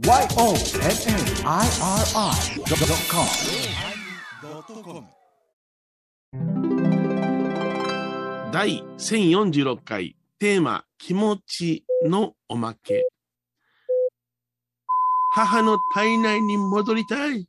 [0.00, 0.20] YONNIRI.com
[8.52, 13.06] 第1046回テーマ気持ちのおまけ
[15.32, 17.46] 母の体内に戻りたい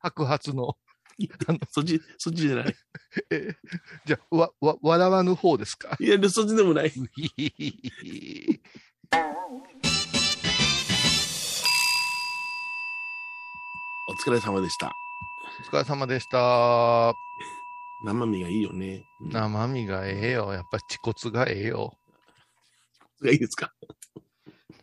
[0.00, 0.76] 白髪の。
[1.70, 2.74] そっち、そっちじゃない。
[3.30, 3.48] え
[4.06, 5.96] じゃあ、わ、わ、笑わぬ方ですか？
[6.00, 6.92] いや、そっちでもない。
[9.12, 9.16] お
[14.12, 14.92] 疲れ様でした。
[15.60, 17.14] お疲れ様でした。
[18.04, 19.04] 生身がいいよね。
[19.20, 20.52] 生身がええよ。
[20.52, 21.92] やっぱ恥骨がええよ。
[23.22, 23.72] がいいですか？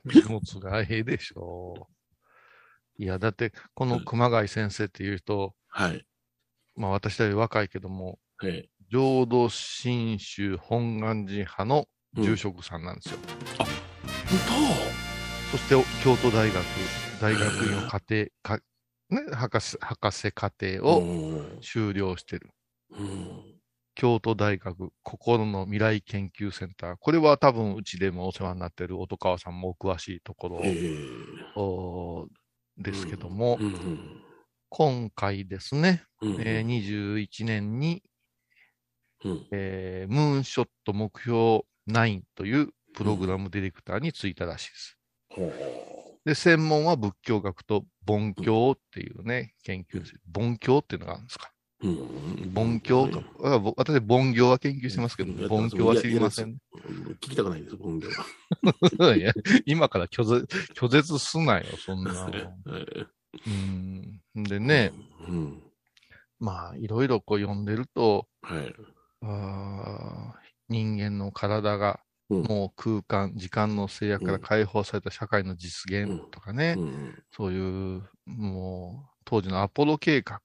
[0.08, 1.88] 恥骨がええでしょ
[3.00, 3.04] う。
[3.04, 6.06] いや、だって、この熊谷先生っていう人、はい。
[6.76, 8.70] まあ私より若いけども、はい。
[8.90, 13.20] 浄土真宗本願寺派の住職さんなんですよ。
[13.58, 13.68] 本
[15.52, 16.66] そして、京都大学、
[17.22, 18.02] 大学院を家
[18.44, 18.60] 庭、か
[19.10, 21.62] ね、博士、博士課程当をうん。
[21.62, 22.50] 修了してる。
[22.92, 23.56] うん。
[23.96, 26.96] 京都大学心の未来研究センター。
[27.00, 30.62] これは多分うちでもお世話になってる音川さんもお詳しいところ
[32.78, 33.58] ですけども、
[34.70, 36.42] 今回ですね、うん。
[36.42, 38.04] えー21年に、
[39.24, 39.48] うん。
[39.52, 44.98] えームーンショット目標9というプログラムディレクターに就いたらしいです。
[45.30, 50.14] ほうで、専門は仏教学と梵教っていうね、研究です。
[50.32, 51.52] 梵教っていうのがあるんですか？
[51.82, 53.22] うん梵教と。
[53.44, 56.58] あぼ私、梵教は研究してますけど、うん梵教は知りません。
[57.22, 58.08] 聞きたくないです、本業
[58.98, 59.16] は。
[59.16, 59.34] いや
[59.66, 62.12] 今から拒絶拒絶すなよ、そんな
[63.46, 64.22] うん。
[64.36, 64.94] でえね、
[65.28, 65.62] うん。
[66.40, 68.76] まあ、いろいろこう読んでると、はい。
[69.22, 72.05] あー人間の体がうん
[72.42, 80.42] もう空間、時間の制約から解放された社会の実現とかね、うんそういう、もう、当時のアポロ計画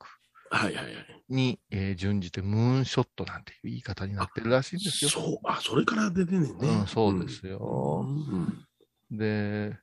[0.50, 1.24] はいはいはい。
[1.28, 5.10] に、えー準じてムーンショットなんていう言い方になってるらしいんですよ。
[5.10, 6.68] そう、あ、それから出てんねんね。
[6.68, 8.04] うん、そうですうよ。
[8.04, 8.66] ん。
[9.10, 9.78] で、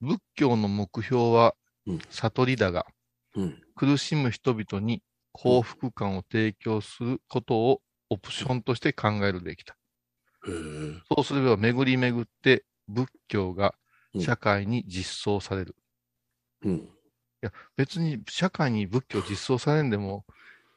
[0.00, 1.54] 仏教の目標は
[1.86, 2.86] うん悟りだが、
[3.34, 3.62] うん。
[3.74, 9.76] 苦しむ人々に幸福感を提供することをオプションとして考えるべきだ。
[10.46, 13.74] そうすれば巡り巡って仏教が
[14.14, 15.74] うん社会に実装される。
[16.64, 16.88] うん。
[17.76, 20.24] 別に社会に仏教実装されんでも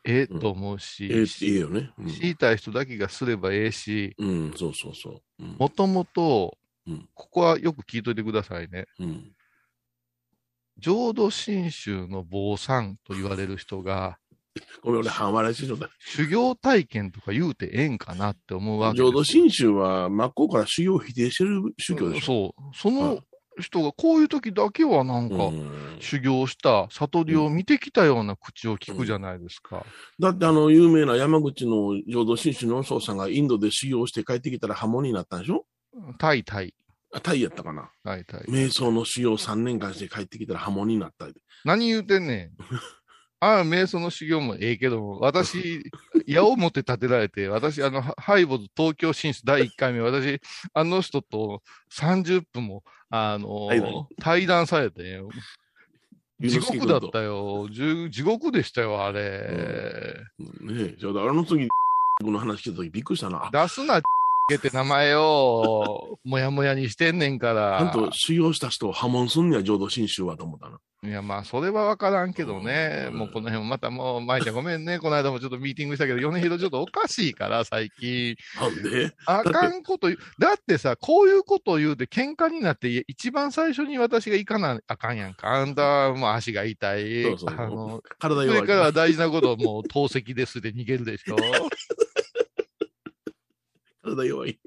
[0.04, 1.92] ええと思うし、ええ、いいよね。
[2.00, 5.44] うん知りたい人だけがすればええし、うん、そうそうそう。
[5.44, 6.58] うんもともと
[6.88, 8.86] うん、ここはよく聞いといてくださいね。
[9.00, 9.32] うん。
[10.78, 14.18] 浄土真宗の坊さんと言われる人が、
[14.84, 15.90] ごめん、俺、半笑いしてだい。
[16.00, 22.24] 修行体験とか言うてええんかなって思うわけ浄土真宗は真っ向から修行を否定してる宗教でしょ。
[22.26, 22.76] そう。
[22.76, 23.22] その
[23.60, 29.84] 人がこういう時だけはなんか、うん修行した悟りを見てきたような口を聞くじゃないですか。
[30.20, 35.66] だってあの、有名な山口の浄土真宗の宗さんがインドで修行して帰ってきたら波紋になったんでしょ？
[36.20, 36.76] タイタイ、
[37.12, 37.90] あタイやったかな？
[38.04, 38.42] タイタイ。
[38.42, 41.26] 瞑想の修行3年間して帰ってきたら波紋になった。
[41.66, 42.52] 何言うてんねん。
[43.40, 45.84] ああ、瞑想の修行もええけども、私、
[46.26, 50.42] 矢を持って立てられて、私、あの、ハハイボズ東京進出第1回目、私、
[50.74, 51.62] あの人と
[51.92, 55.22] 30分も、あの対談されて、
[56.40, 57.10] 地獄だっよ。
[57.10, 57.68] たよ。
[58.10, 60.24] 地獄でしたよ、あれ。
[60.62, 61.68] ねえ、じゃあ、あの次、
[62.22, 63.50] の話聞いた時びっくりしたな。
[63.52, 64.02] 出すな、
[64.56, 67.80] って名前を、もやもやにしてんねんから。
[67.80, 70.80] ちゃんと修行した人を破門すんねや、浄土真宗はと思ったな。
[71.04, 73.08] いや、まあ、それはわからんけどね。
[73.12, 75.00] うんもうこの辺もまたもう、舞ちゃんごめんね。
[75.00, 78.36] この間もちょっとミーティングしたけど、米広ちょっとおかしいから、最近。
[78.60, 79.14] なんで？
[79.26, 80.20] あかんこと言う。
[80.40, 85.50] だってさ、こういうことを言うて喧嘩になって、い一番最初に私が行かなあかんやんか。
[85.50, 87.24] あんたはもう足が痛い。
[87.24, 91.36] そうそうあの、体弱いそれから大事なことをもう透析ですで逃げるでしょ。
[94.08, 94.60] 体弱い。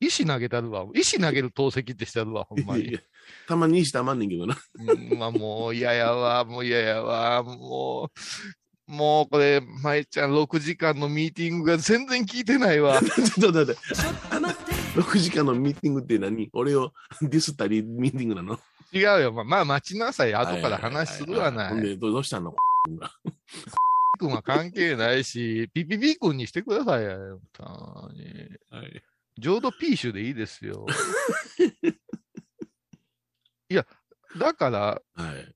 [0.00, 0.84] 石投げたるわ。
[0.94, 2.88] 石投げる透析ってしてるわ、ほんまに。
[2.88, 3.00] いや
[3.48, 4.56] たまに石たまんねんけどな。
[4.74, 8.10] うん、まあもう嫌やわ、もう嫌やわ、も
[8.88, 13.00] う、もうこれ、舞ちゃん6時間のミーティングが全然聞いてないわ。
[13.00, 13.80] ちょっと待って。
[15.00, 16.50] 6時間のミーティングって何？
[16.52, 16.92] 俺を
[17.22, 18.58] ディスったりミーティングなの？
[18.92, 19.32] 違うよ。
[19.32, 20.34] まあ、まあ、待ちなさい。
[20.34, 21.82] 後から話するわなほんい。
[21.82, 22.54] でどうしたの？
[24.18, 27.40] 君は関係ないし、ピピピ君にしてくださいよ。
[27.56, 28.22] 本当に
[28.70, 29.02] はい。
[29.38, 30.86] 浄土ピーシュでいいですよ。
[33.68, 33.86] いや、
[34.38, 35.54] だから、はい。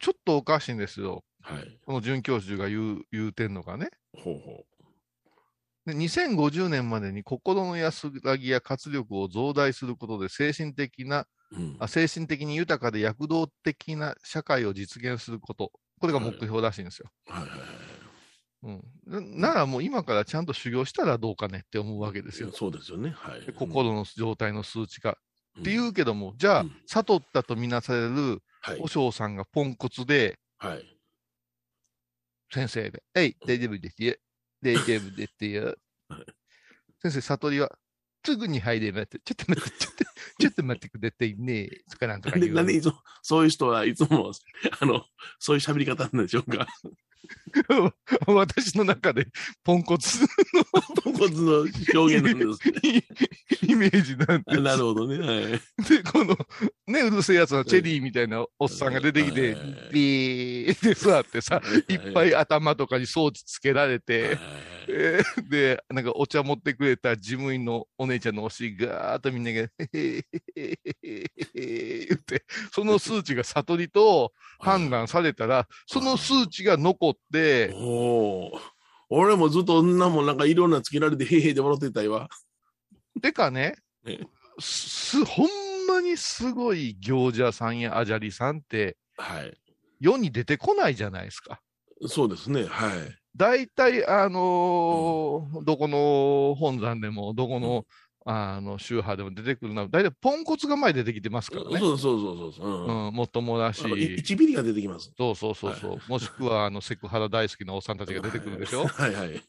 [0.00, 1.24] ちょっとおかしいんですよ。
[1.42, 1.78] はい。
[1.84, 3.90] この准教授が言う、言うてんのがね。
[4.12, 4.66] ほうほ
[5.86, 17.10] で2050年までに心の安らぎや活力を増大することで精神的なうんあ精神的に豊かで躍動的な社会を実現すること、これが目標らしいんですよ。
[17.28, 17.60] はいはいはい。
[18.62, 22.50] うん、なならもう今からちゃんと修行したらどうかねって思うわけですよ。
[22.52, 23.10] そうですよね。
[23.16, 23.52] はいで。
[23.52, 25.10] 心の状態の数値化。
[25.10, 25.14] うん
[25.58, 28.88] っていうけども、じゃあうん、悟ったとみなされるはい和。
[28.88, 30.96] 尚さんがポンコツで、はい。
[32.52, 34.14] 先生で、えい、大丈夫ですよ。
[34.62, 35.76] 大丈夫ですよ
[36.08, 36.26] はい。
[37.02, 37.78] 先生、悟りは、
[38.24, 39.06] すぐに入れます。
[39.06, 40.04] ちょっと待って、ちょっと、
[40.38, 41.68] ちょっと待ってくださいね。
[41.90, 42.56] とかなんとかなんで、言う。
[42.56, 44.32] なんでいつも、そういう人はいつも、
[44.80, 45.04] あの、
[45.38, 46.66] そういう喋り方なんでしょうか。
[48.26, 49.26] 私の中で
[49.62, 50.20] ポンコツ
[51.02, 51.58] ポンコツの
[51.94, 53.04] 表現なんですね。
[53.62, 54.60] イメージなんです。
[54.60, 55.18] なるほどね。
[55.18, 55.60] はい。
[55.88, 56.36] で、この、
[56.86, 64.38] ね、うるせえやつのチェリーみたいなおっさんが出てきてはい、ビーって座ってさ、いっぱいい頭とかに装置つけられて、
[64.88, 70.24] えーで、なんかお茶持ってくれた事務員のお姉ちゃんのお尻ガーッとみんなが、へへ
[70.56, 78.60] へへへへ言って、その数値が悟りと判断されたら、その数値が残って、おお。
[79.10, 82.28] 俺もずっと女もんなんかいろんなつけられて、へいへいで笑ってたいわ。
[83.20, 83.76] てかね
[84.06, 84.20] え、
[84.58, 85.48] す、ほん
[85.88, 89.58] まにすごい行者さんやアジャリさんってはい。
[90.00, 91.60] 世に出てこないじゃないですか。
[92.08, 92.64] そうですね。
[92.64, 93.20] はい。
[93.36, 97.84] 大体、あのーどこの本山でも、どこの、
[98.26, 101.78] あの、宗派でも出てくるのは、大体ポンコツが前出てきてますからね。
[101.78, 102.66] そうそうそうそうそう。
[102.66, 105.12] うんうん、もっともだしあ、のい1ミリが出てきます。
[105.16, 108.86] そうそうそうそう、もしくは、あの、セクハラ大好きなおっさんたちが出てくるでしょ？
[108.86, 109.42] はいはい。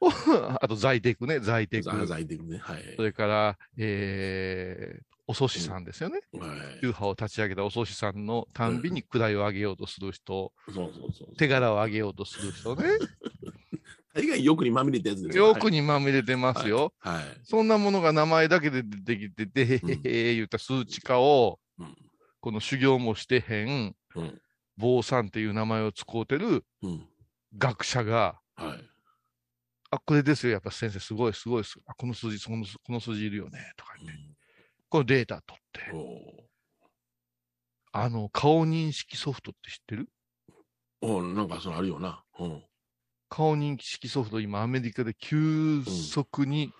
[0.60, 1.82] あと、在テクね、在テク。
[1.84, 2.58] ザーザーいてくね。
[2.58, 2.94] はい。
[2.96, 6.20] それから、えー、お祖師さんですよね。
[6.32, 6.50] はい。
[6.80, 11.36] 宗派を立ち上げたお祖師さんのたんびに位を上げようとする人、そうそうそう。
[11.36, 12.84] 手柄を上げようとする人ね。
[14.14, 16.92] 大概欲にまみれたやつですよくにまみれてますよ。
[16.98, 17.24] はい。
[17.44, 21.96] そんなものが名前だけで出てきて、でへへへ言った数値化を、うん
[22.42, 24.40] この修行もしてへん、うん。
[24.78, 27.06] 坊さんっていう名前を使うてるうん。
[27.58, 28.90] 学者が、はい。
[29.90, 31.64] あ、これですよ、やっぱ先生、すごい、すごい。
[31.84, 34.18] あ、この数字、そのこの数字いるよね、とか言って。
[34.88, 36.48] このデータ取って、お
[37.92, 40.08] あの、顔認識ソフトって知ってる？
[41.02, 42.24] おなんかそのあるよな。
[42.38, 42.62] うん。
[43.30, 46.72] 顔認識ソフト、今、アメリカで急速に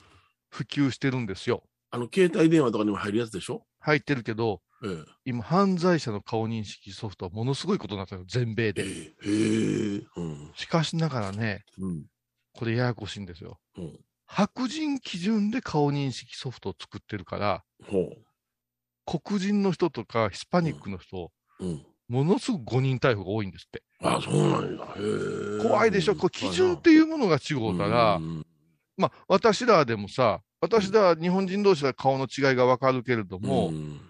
[0.51, 1.63] 普及してるんですよ。
[1.91, 3.65] あの、携帯電話とかにも入るやつでしょ？
[3.79, 5.05] 入ってるけど、ええ。
[5.25, 8.85] 今、犯罪者の顔認識ソフトはものすごいことになったの、全米で。
[8.85, 10.07] ええ。
[10.17, 10.51] うん。
[10.57, 12.07] しかしながらね、うん。
[12.53, 13.61] これややこしいんですよ。
[13.77, 14.01] うん。
[14.27, 18.11] 白人基準で顔認識ソフトを作ってるから、ほ
[19.07, 21.31] 黒人の人とかヒスパニックの人。
[22.09, 23.83] ものすごく誤認逮捕が多いんですって。
[24.03, 24.87] あ、そうなんだ。
[25.63, 28.47] 怖いでしょ、これ基準っていうものが違うから、うん
[28.97, 34.01] まあ、私らでもさ、私ら日本人同士は顔の違いがわかるけれども、うん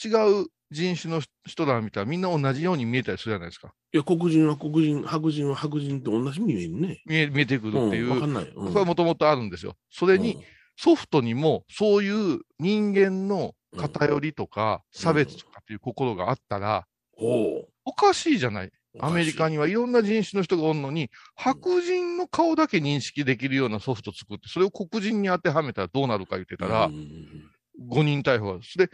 [0.00, 0.10] 違
[0.42, 3.72] う人種の人ら見たらみんな同じように見えたりするじゃないですか。
[3.92, 7.02] いや、黒人は黒人、白人は白人って同じに見えるね。
[7.04, 8.44] 見え見えてくるっていう、うんわかんない。
[8.44, 9.74] うんそれはもともとあるんですよ。
[9.90, 10.38] それに、
[10.76, 16.86] ソフトにもそういう人間の偏りとか差別とかっていう心があったら。
[17.16, 17.66] お
[17.96, 18.70] かしいじゃない。
[19.00, 19.52] アメリカに。
[19.52, 27.50] にはいろんな人種の人がおるのに、白人の顔だけ認識できるようなソフト作って、それを黒人に当てはめたらどうなるか言ってたらう、ん
[27.86, 28.60] 誤認逮捕が。
[28.62, 28.92] それで、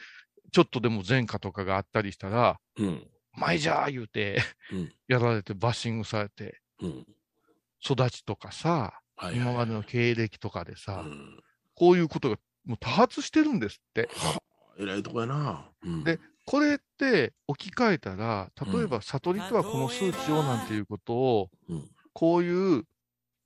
[0.52, 3.06] ちょっとでも前科とかがあったりしたら、うん。
[3.32, 7.06] 前じゃー言うてうん、やられてバッシングされて、うん。
[7.82, 11.40] 育ちとかさ、はいはい今までの経歴とかでさ、うん
[11.76, 14.08] こういうことがもう多発してるんですって。
[14.14, 14.38] はあ
[14.78, 15.68] えらいとこやな。
[15.82, 21.90] うんで、これって置き換えたら、例えば悟りとはこの数値をなんていうことを、うん。
[22.12, 22.84] こういう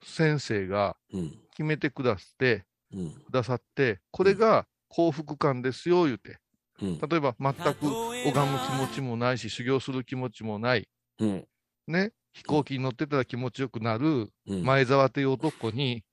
[0.05, 1.39] 先生がうん。
[1.51, 3.11] 決めてくださって、うん。
[3.13, 6.39] くださって、これが幸福感ですよ、言うて。
[6.81, 6.99] うん。
[6.99, 10.89] 例えば全く拝む気持ちもないし、修行する気持ちもない。
[11.21, 11.47] うん。
[11.87, 12.13] ね。
[12.33, 14.65] 飛行機に乗ってたら気持ちよくなるうん。
[14.65, 16.05] 前澤という男に。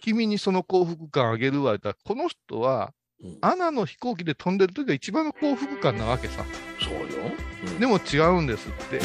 [0.00, 6.44] 君にその幸福感あげるわ、言ったら、この人は、うんアナの飛行機で飛んでる時が一番の幸福感なわけさ。
[6.80, 7.00] そうよ。
[7.66, 9.00] うんでも違うんですって。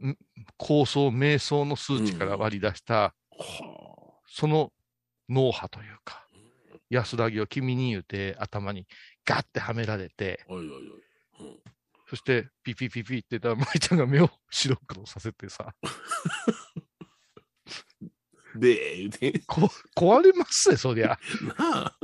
[0.00, 0.16] ね。
[0.56, 3.12] 構想、瞑想の数値から割り出した、は
[4.26, 4.72] その
[5.28, 6.26] 脳波というか、
[6.88, 8.86] 安らぎを君に言うて頭に
[9.24, 10.52] ガッてはめられて、あ。
[10.52, 10.82] おいおいおい。
[11.40, 11.56] うん
[12.08, 15.74] そしてピピピピって言ったら、舞ちゃんが目を白黒させてさ、
[18.54, 19.40] で、言うて。
[19.46, 21.18] こ壊れますね、そりゃ。
[21.58, 21.96] なあ。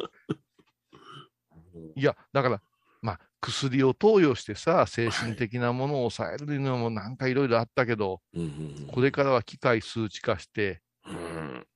[1.99, 2.62] いや、だから、
[3.02, 11.67] まあ、薬を投与してさ、精神的なものを抑えるのもなんかいろいろあったけど、うんうんこれからは機械数値化して、うん。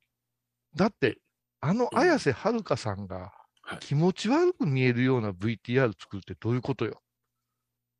[0.74, 1.18] だって、
[1.60, 7.00] あの綾瀬はるかさんがはい気持ち悪く見えるような VTR 作るってどういうことよ？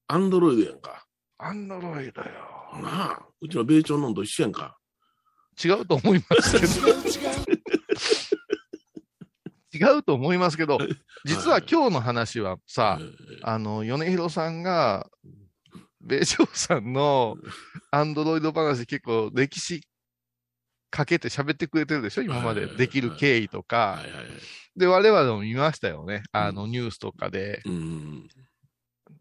[0.09, 1.07] アンドロイドやんか。
[1.39, 2.29] アンドロイドよ。
[2.83, 4.77] なあ、うちの米朝のんと一緒やんか。
[5.63, 6.73] 違うと思いますけど。
[9.83, 10.79] 違うと思いますけど、
[11.25, 13.13] 実は今日の話はさ、えー
[13.43, 15.09] あの、米広さんが、
[16.01, 17.37] 米朝さんの
[17.91, 19.87] アンドロイド話結構歴史
[20.91, 22.67] かけて喋ってくれてるでしょ今まで。
[22.67, 24.01] できる経緯とか。
[24.77, 26.23] で、我々も見ましたよね。
[26.33, 28.29] あの、ニュースとかで、うん。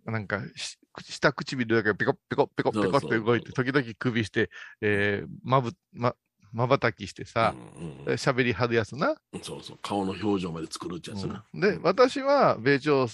[0.05, 4.49] なんかし、下唇だけペコペコペコペコって動いて、時々首して、
[4.81, 6.15] えー、まぶ、ま、
[6.53, 9.15] まばたきしてさ、うんうん喋りはるやつな。
[9.41, 11.45] そうそう、顔の表情まで作るってやつな。
[11.53, 13.07] で、私は、米朝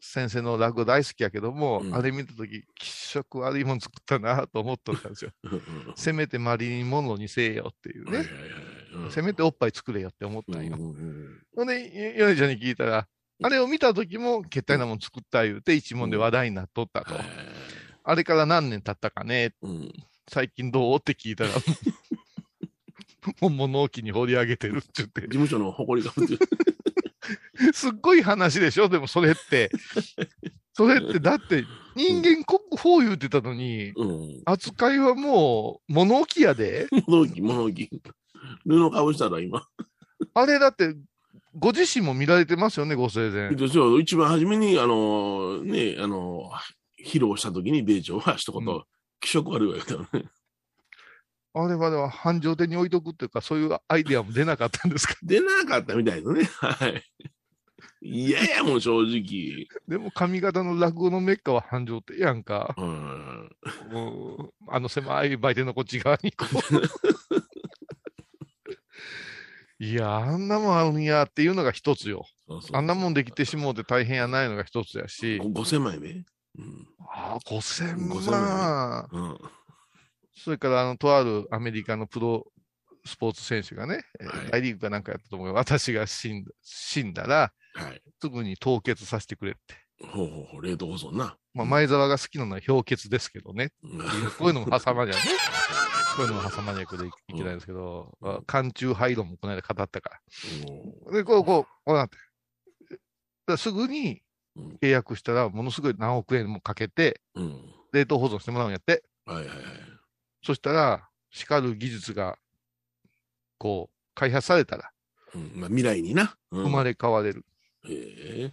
[0.00, 1.94] 先生の落語大好きやけども、うん。
[1.94, 5.30] あれ見たとき、気色悪いもん作ったなと思っとったんですよ。
[5.44, 5.60] うんうん
[5.96, 8.24] せめてマリリン・モンローにせえよっていうね。
[9.10, 10.76] せめておっぱい作れよって思ったんよ。
[10.78, 13.08] うんうんうんほんで、ヨネちゃんに聞いたら、
[13.42, 17.14] あれを見たときも、けったいなもん作った言うて、一問で話題になっとったと。
[17.14, 17.24] はい。
[18.04, 19.92] あれから何年経ったかね、うん。
[20.28, 20.98] 最近どう？
[20.98, 21.50] って聞いたら、
[23.40, 26.12] もう物置に放り上げてるって言って事、務所の誇りが
[27.72, 28.88] すっごい話でしょ？
[28.88, 29.70] でもそれって。
[30.76, 31.64] それって、だって
[31.94, 34.42] 人間国宝言うてたのに、うん。
[34.44, 36.88] 扱いはもう物置やで。
[37.06, 37.88] 物置、物置。
[38.66, 39.66] 布かぶしたら今。
[40.34, 40.94] あれだって、
[41.56, 43.54] ご自身も見られてますよね、ご生前。
[43.54, 46.50] ですよ一番初めに、あの、ね、あの、
[47.00, 48.82] 披露した時に米朝は一言、う
[49.20, 50.24] 気色悪いわけだよね。
[51.56, 55.14] あれはでは繁盛店に置いとくっていうか、そういうアイデアも出なかったんですか？
[55.22, 56.44] 出なかったみたいですね。
[56.60, 57.02] はい。
[58.02, 59.66] 嫌やもん、正直。
[59.88, 62.74] でも上方の落語のメッカは繁盛店やんか。
[62.76, 63.48] うん。
[63.92, 63.98] う
[64.42, 66.54] んあの狭い売店のこっち側にこう。
[69.84, 72.26] いや、あんなもんあるんやっていうのが一つよ。
[72.46, 75.38] そうそうあんなもんできてしもうて大変やないのが一つやし。
[75.38, 76.10] ご5000枚目？
[76.10, 76.86] うん。
[77.08, 79.08] ああ、5000 5000万。
[79.12, 79.38] うん。
[80.36, 82.46] それから、あの、とあるアメリカのプロ
[83.04, 88.02] スポーツ選手がね、えーはい大リーグかなんかやったと思うよ私が死んだ死んだら、はい。
[88.20, 89.74] すぐに凍結させてくれって。
[90.06, 91.36] ほうほうほう、冷凍保存な。
[91.54, 93.70] まあ、前澤が好きなのは氷結ですけどね。
[93.82, 93.98] うん
[94.38, 95.20] こういうのも挟まじゃね。
[96.16, 101.12] こういうのも挟まじゃくでいいけないんですけど、あ寒中廃炉もこの間語ったから。
[101.12, 102.18] で、こう、こう、こうなって。
[103.46, 104.22] だすぐに
[104.56, 107.74] うん契約したら、ものすごい何億円もかけて、うん。
[107.92, 109.04] 冷凍保存してもらうんやって。
[109.26, 109.56] はいはいはい。
[110.44, 112.38] そしたら、叱る技術が、
[113.56, 114.90] こう、開発されたら、
[115.34, 116.36] うんまあ、未来にな。
[116.50, 117.44] うん生まれ変われる。
[117.88, 118.52] へえ。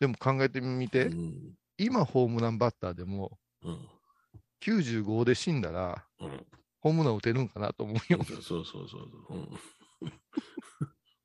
[0.00, 1.54] でも考えてみて、うん。
[1.78, 3.88] 今ホームランバッターでも、うん。
[4.62, 6.46] 95で死んだら、うん。
[6.80, 8.24] ホームラン打てるんかなと思うよ。
[8.24, 9.48] そうそうそうそう。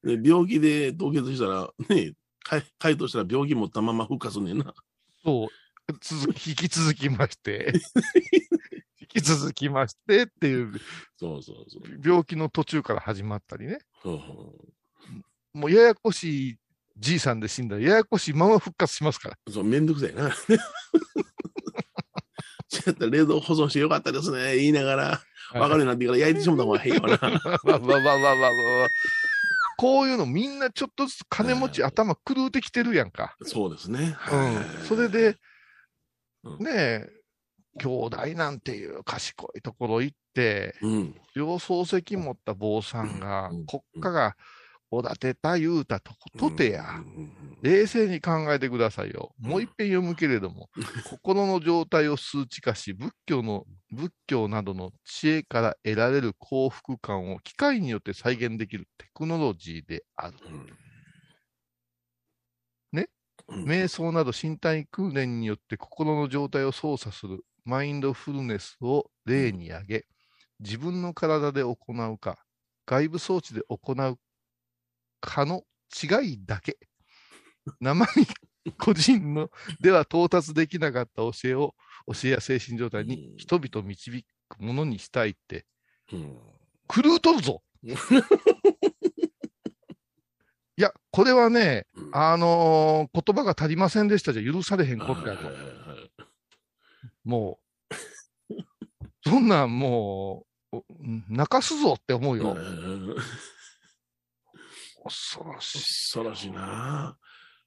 [0.05, 2.13] うん、 で病気で凍結したら、ね、
[2.43, 4.75] か解凍したら病気持ったまま復活ねんな。
[5.23, 8.41] そう、続き、引き続きまして、引
[9.07, 10.71] き続きましてっていう、
[11.17, 11.81] そうそうそう。
[12.03, 13.79] 病気の途中から始まったりね。
[15.53, 16.57] もうややこしい
[16.97, 19.37] じいさんで死んだら、ややこしいまま復活しますから。
[19.45, 20.31] うそう、めんどくさいな。
[22.69, 25.21] そうやったら冷凍保存してよかったですね、言いながら、
[25.53, 27.09] 分かるようになってから焼いてしまった方がいいよな。
[27.63, 28.51] わわわわわ
[29.77, 33.35] こういうのみんなちょっとずつ金持ち、はい頭狂うてきてるやんか。
[33.43, 34.17] そうですね。
[34.31, 34.85] うん。
[34.85, 35.37] それで、
[36.43, 37.09] うんねえ、
[37.77, 41.15] 兄弟なんていう賢いところ行って、うん。
[41.35, 44.35] 両漱石持った坊さんがうん、国家が
[44.89, 46.85] おだてた言うたとことてや。
[47.61, 49.33] 冷静に考えてくださいよ。
[49.39, 50.69] もう一遍読むけれども、
[51.09, 60.37] 心の状態を数値化し、仏教の、仏教などの知恵から得られる幸福感を機械によって再現できるテクノロジーである。
[60.45, 60.77] うん。
[62.93, 63.09] ね？
[63.49, 63.63] うん。
[63.65, 70.05] 瞑想など身体訓練によって心の状態を操作するマインドフルネスを例に挙げ、
[70.61, 71.75] 自分の体で行
[72.11, 72.37] うか、
[72.85, 74.17] 外部装置で行う
[75.19, 76.77] かの違いだけ。
[77.81, 78.25] 生身
[78.77, 81.75] 個人のでは到達できなかった教えを、
[82.07, 83.37] 教えや精神状態にうん。
[83.37, 85.65] 人々を導くものにしたいって、
[86.13, 86.39] うん。
[86.87, 87.61] 狂うとるぞ。
[87.83, 87.91] い
[90.81, 92.09] や、これはね、うん。
[92.13, 95.49] あのー言葉が足りませんでしたじゃ許されへんことやと
[97.27, 97.59] も
[98.49, 98.55] う、
[99.25, 100.83] そんなんもう、お
[101.29, 102.53] 泣かすぞって思うよ。
[102.53, 103.15] うん
[105.03, 105.79] 恐ろしい。
[105.79, 107.17] 恐ろしいな。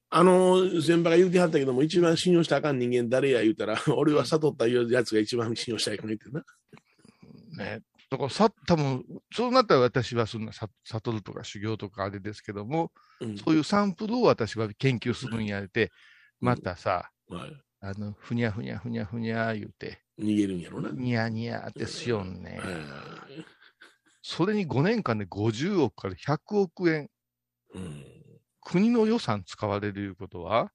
[0.09, 6.43] あの、先輩が言うてはったけども、一番信用したらあかん人間誰や言うたら、 俺は悟ったいうやつが一番信用したいかも言ってな。
[7.57, 7.81] ね。
[8.09, 12.91] だからさ、多分そうなったら私はそんなさ悟るとか修行とかあれですけども、
[13.21, 15.91] うんそういうサンプルを私は研究するんやれて、
[16.41, 17.61] またさ、はい。
[17.81, 20.89] あの、ふにゃふにゃふにゃふにゃ言うて、逃げるんやろな。
[20.91, 22.59] ニヤニヤってしよんね。
[22.59, 22.71] はい
[24.23, 27.09] それに5年間で50億から100億円、
[27.73, 28.05] うん。
[28.61, 30.71] 国の予算使われるいうことは、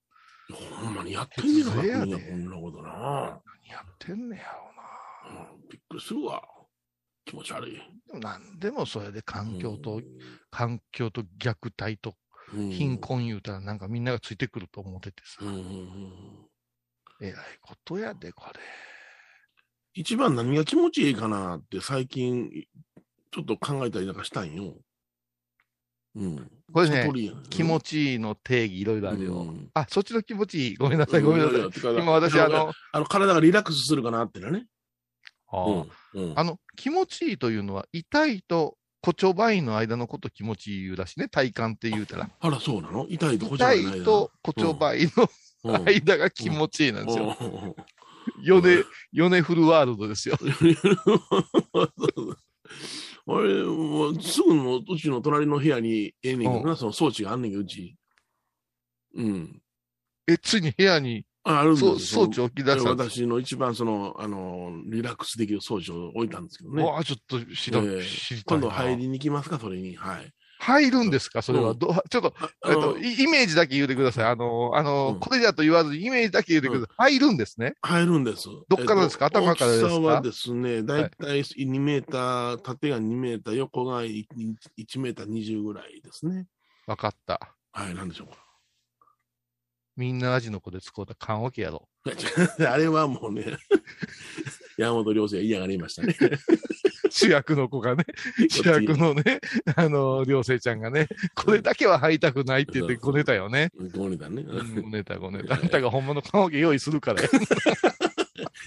[0.52, 2.90] ほんまにやってんねやろやで国がこんなことな。
[2.90, 6.42] 何やってんねやろうんびっくりするわ。
[7.24, 7.80] 気持ち悪い。
[8.12, 8.30] うな。
[8.30, 10.04] なんでもそれで環境と、うん
[10.50, 12.14] 環境と虐待と
[12.54, 16.48] うん貧困言うたらなんかみんながついてくると思っててさ、うん
[17.20, 18.60] えらいことやで、これ。
[19.94, 22.50] 一番何が気持ちいいかなって最近、
[23.32, 24.74] ちょっと考えたりなんかしたんよ。
[26.14, 26.50] うん。
[26.72, 27.10] これね
[27.48, 29.34] 気持ちいいの定義いろいろあるよ。
[29.34, 30.76] うんあ、そっちの気持ちいい。
[30.76, 31.94] ごめんなさい、ごめんなさい。
[31.96, 34.66] 今私、あの、あの、体がリラックスするかなってのね。
[35.48, 36.30] あーうん。
[36.30, 41.28] うんあの、気持ちいいというのは、痛いと骨頂バインの間のこと気持ちいい言うらしいね。
[41.28, 42.28] 体感って言うたら。
[42.40, 43.06] あら、そうなの？
[43.08, 45.28] 痛いとこじゃない痛いと骨頂バインのうん
[45.66, 47.36] 間が気持ちいいなんですよ。
[47.40, 47.74] うん
[48.42, 48.82] ヨネ、
[49.12, 50.36] ヨネフルワールドですよ。
[53.26, 57.96] 俺、もうすぐのうちの隣の部屋にええねんけどな、その装置があんねんけど、うち。
[59.14, 59.62] うん。
[60.26, 62.90] え、ついに部屋にああるんです装置を置き出した。
[62.90, 66.82] 私の一番その、あの、リラックスできる装置を置いたんですけどね。
[66.82, 68.66] わあ、ちょっと知ら、ええ知りたいな。
[68.66, 69.94] 今度入りに来ますか、それに。
[69.94, 70.32] はい。
[70.58, 71.42] 入るんですか？
[71.42, 71.70] それは。
[71.70, 74.24] うんどちょっと、あえっと、イイメージだけ言うてください。
[74.26, 77.12] あの、あの、うんこれだと言わずにイメージだけ言うてください。
[77.18, 77.74] 入るんですね？
[77.82, 78.48] 入るんです。
[78.68, 79.26] どっからですか？
[79.26, 79.86] えっと頭からですか？
[79.86, 84.24] 大きさはですね、だいたい2メーター、縦が2メーター、横が1
[85.00, 86.46] メーター20ぐらいですね。
[86.86, 87.54] わかった。
[87.72, 88.36] はい、なんでしょうか？
[89.96, 91.88] みんな味の子で使うた缶オケやろ。
[92.68, 93.56] あれはもうね、
[94.76, 96.14] 山本良生が嫌がりましたね。
[97.10, 98.04] 主役の子がね、
[98.50, 99.40] 主役のね、
[99.74, 103.70] あの、りょうせいちゃんがね、これだけは入りたくないって言ってごねたよね。
[103.94, 104.42] ごねたね。
[104.42, 105.54] うんごねたごねた。
[105.54, 107.28] あんたが本物缶オケ用意するからよ。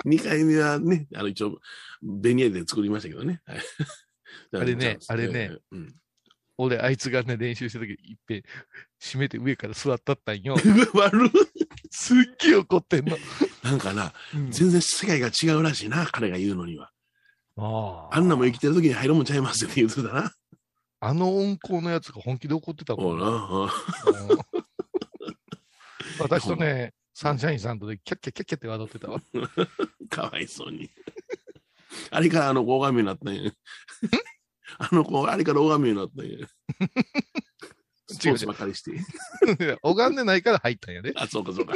[0.05, 1.59] 2回目はね、あの一応、
[2.01, 3.41] ベニヤで作りましたけどね。
[3.45, 3.59] はい
[4.51, 5.51] あれねあれね。
[5.71, 5.95] うん、
[6.57, 8.43] 俺、あいつがね、練習した時、いっぺん、
[8.99, 10.55] 閉めて上から座ったったんよ。
[10.93, 11.31] 悪い
[11.91, 13.17] すっげえ怒ってんの。
[13.63, 16.91] なんかな、うん全然世界が違うらしいな、彼が言うのには。
[17.57, 20.31] ああんなもん生きてる時に入るもんちゃいますよって言うてたな。
[21.01, 23.69] あの温厚のやつが本気で怒ってたもんほら、うんうん
[26.19, 29.21] 私とね、サンシャインさんとでキャッキャッキャッキャって笑ってたわ。
[30.09, 30.89] かわいそうに。
[32.11, 33.51] あれからあの子拝みになったんや。
[34.77, 36.47] あの子、あれから拝みになったんや。
[38.07, 38.91] スポーツばっかりして。
[39.81, 41.13] 拝んでないから入ったんやで。
[41.15, 41.73] あ、そうかそうか。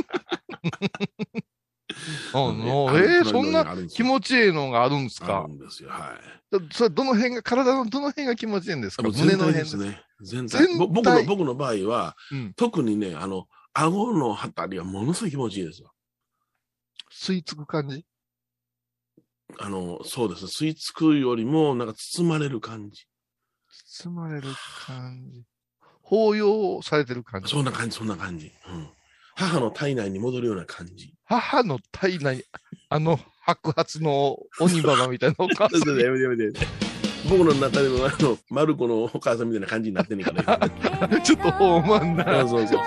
[2.34, 5.90] あのあるえーそんな気よ持ちいいのがあるんですあかるんですよ。
[5.90, 6.60] はい。
[6.60, 9.04] だそれどの辺が、体のどの辺が気持ちいいんですか？
[9.04, 9.14] で
[9.66, 10.02] すね。
[10.22, 10.48] 全体。
[10.48, 15.92] 全体ぼ僕の僕の場合は、うん特にね、あの、顎のあたりはものすごい気持ちいいですよ。
[17.12, 18.06] 吸い付く感じ？
[19.60, 20.50] あの、そうですね。
[20.50, 23.08] 吸い付くよりも、なんか包まれる感じ。
[24.04, 24.48] 包まれる
[24.86, 25.44] 感じ。
[26.04, 27.50] 抱擁されてる感じ。
[27.50, 28.52] そんな感じ、そんな感じ。
[28.68, 28.90] うん。
[29.36, 31.14] 母の体内に戻るような感じ。
[31.26, 32.46] 母の体内、
[32.90, 36.52] あの白髪の鬼ババみたいなお母さん やめてやめて。
[37.30, 41.08] 僕の中でも、あの、マルコのお母さんみたいな感じになってんねんから。
[41.08, 42.48] に ちょっとほんまんな。
[42.48, 42.80] そうそう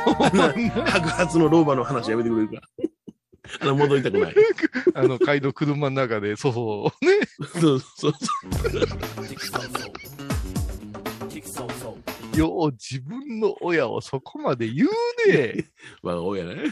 [0.87, 2.63] 白髪の老婆の話やめてくれるから。
[3.61, 4.35] あの、戻りたくない。
[4.95, 7.21] あの、街道車の中で、そうそう、ね。
[7.61, 8.13] そうそう
[12.39, 14.89] よう自分の親をそこまで言う
[15.31, 15.71] ね。
[16.03, 16.65] まあ、親ね。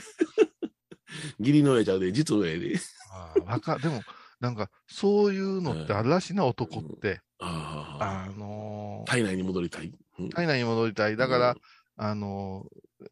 [1.38, 2.78] 義理の親ちゃうで、実親やで。
[3.12, 4.02] ああわか、でも、
[4.40, 7.20] なんか、そういうのってあるらしいな、男って。
[7.38, 8.28] ああ。
[8.28, 9.92] あのー体内に戻りたい。
[10.18, 11.16] うん体内に戻りたい。
[11.16, 11.56] だから、、
[11.96, 13.08] あのー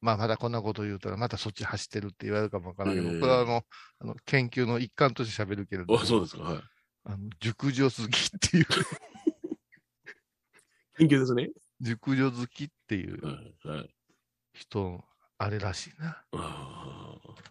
[0.00, 3.64] まあ、まだこんなこと言うたら、またそっち走ってるって言われるかもわからないけど、ええこれはあの、
[4.00, 6.42] あの研究の一環として喋るけれどあそうですか。
[6.42, 6.62] はい。
[7.04, 8.66] あの熟女好きっていう、
[10.98, 11.50] 研究ですね。
[11.80, 13.68] 熟女好きっていうはい。
[13.68, 13.94] はい。
[14.52, 15.04] 人、
[15.38, 16.22] あれらしいな。
[16.32, 17.44] ああ。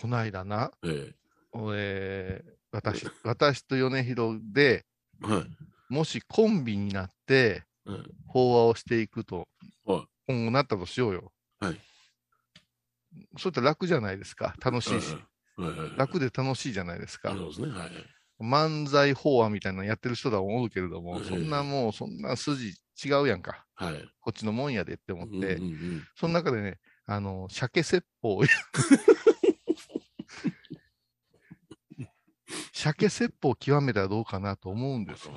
[0.00, 1.12] この間な、え
[1.52, 4.86] 俺、私、私と米広で、
[5.22, 5.26] え。
[5.26, 5.44] はい。
[5.92, 9.48] もしコンビになって、うん法話をしていくと、
[9.84, 11.32] はい今後なったとしようよ。
[11.58, 11.80] はい。
[13.36, 14.54] そういったら楽じゃないですか。
[14.64, 15.12] 楽しいし。
[15.56, 15.98] はいはいはい。
[15.98, 17.32] 楽で楽しいじゃないですか。
[17.32, 17.68] そうですね。
[17.72, 17.90] はい。
[18.40, 22.74] 漫才法話みたいなのやってる人だ思うけれども、ええそんなもう、そんな筋
[23.04, 23.66] 違うやんか。
[23.74, 24.04] はい。
[24.20, 28.44] こっちのもんやでって思って、うんうんうんその中でね、あの、鮭説法を
[32.72, 35.34] 鮭説法を極めたらどうかなと思うんですよ。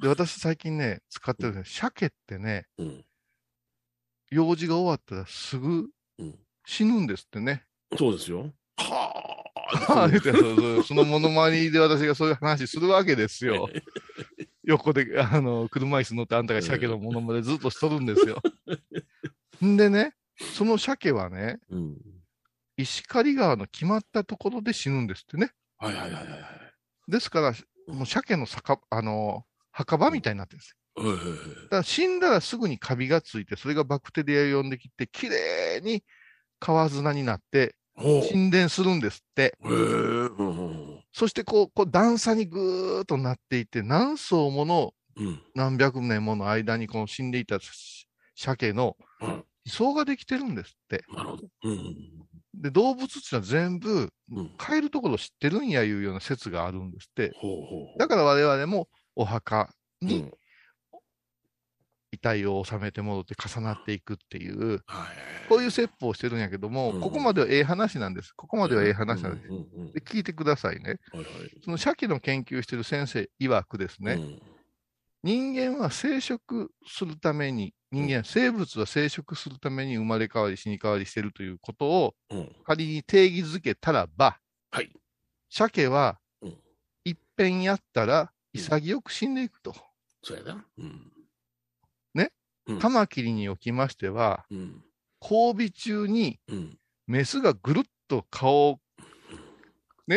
[0.00, 3.04] で、私最近ね、使ってるね、鮭ってね、うん。
[4.30, 7.64] 用事が終わったらすぐうん死ぬんですってね。
[7.96, 8.52] そうですよ。
[10.06, 13.68] ってそうそうその物まねで私がそういう話するわけですよ。
[14.64, 18.42] 横で、あの、車椅子乗ってあんたが鮭のものまでずっとしとるんですよ。
[19.64, 21.96] んでね、その鮭はね、うん。
[22.76, 25.52] 石狩川の決まったところで死ぬんですってね。
[25.78, 27.10] はいはいはいはいはい。
[27.10, 27.54] ですから、
[27.94, 30.76] もう鮭の酒あの墓場みたいになってるんですよ。
[31.64, 36.02] だから死んだらすぐにカビがついて、それがバクテリアを呼んできて、きれいに
[36.58, 37.76] 川砂になって。
[37.98, 39.56] 沈殿するんですって。
[41.12, 45.42] そしてこう、こう段差にぐーっとなっていって、何層ものうん。
[45.54, 49.44] 何百年もの間にこの死んでいたし鮭のうん。
[49.64, 51.04] 位相ができてるんですって。
[51.12, 51.48] なるほど。
[51.64, 51.96] うん。
[52.54, 54.50] で、動物っていうのは全部うん。
[54.58, 57.32] 帰るところを知ってるんやいうような説があるんですって。
[57.98, 59.70] だから我々もお墓
[60.02, 60.30] うんに
[62.12, 64.80] 遺体を収めて戻って重なっていくっていう、はい。
[65.48, 68.32] こういう説法をしてるんやけども、うんここまではええ話なんです。
[68.32, 69.48] ここまではええ話なんです。
[69.94, 70.98] で、聞いてくださいね。
[71.64, 74.42] その鮭の研究してる先生曰くですね、うん。
[75.22, 82.56] 人間は生殖するために、人間、生物は生殖するために生まれ変わり死に変わりしてるということをうん。
[82.64, 84.38] 仮に定義づけたらば、
[84.70, 84.90] はい。
[85.50, 86.56] 鮭はうん
[87.04, 89.74] 一遍やったら潔く死んでいくと。
[90.22, 90.64] そうやな。
[90.78, 91.12] うん。
[92.80, 94.82] カマキリにおきましては、うん。
[95.22, 96.78] 交尾中にうん。
[97.06, 98.80] メスがぐるっと顔を
[100.08, 100.14] う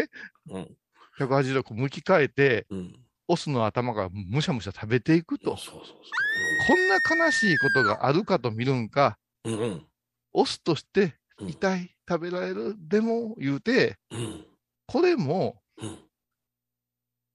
[0.60, 0.78] ん。
[1.20, 3.00] 180度こう向き変えて、うん。
[3.28, 5.56] オスの頭がむしゃむしゃ食べていくと。
[5.56, 9.52] こんな悲しいことがあるかと見るんか、う。
[9.52, 9.86] うんうん。
[10.34, 14.46] オスとしてうん痛い、食べられる、でも言うて、うん。
[14.88, 15.98] これもうん。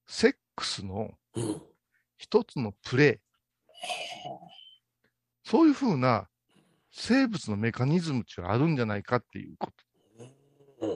[0.07, 1.63] セックスのうん。
[2.19, 3.25] 一つのプレイ。
[5.45, 6.29] そういうふうな
[6.91, 9.71] 生物のメカニズムっていうのがあるんじゃないかっていうこ
[10.19, 10.25] と。
[10.81, 10.91] うん。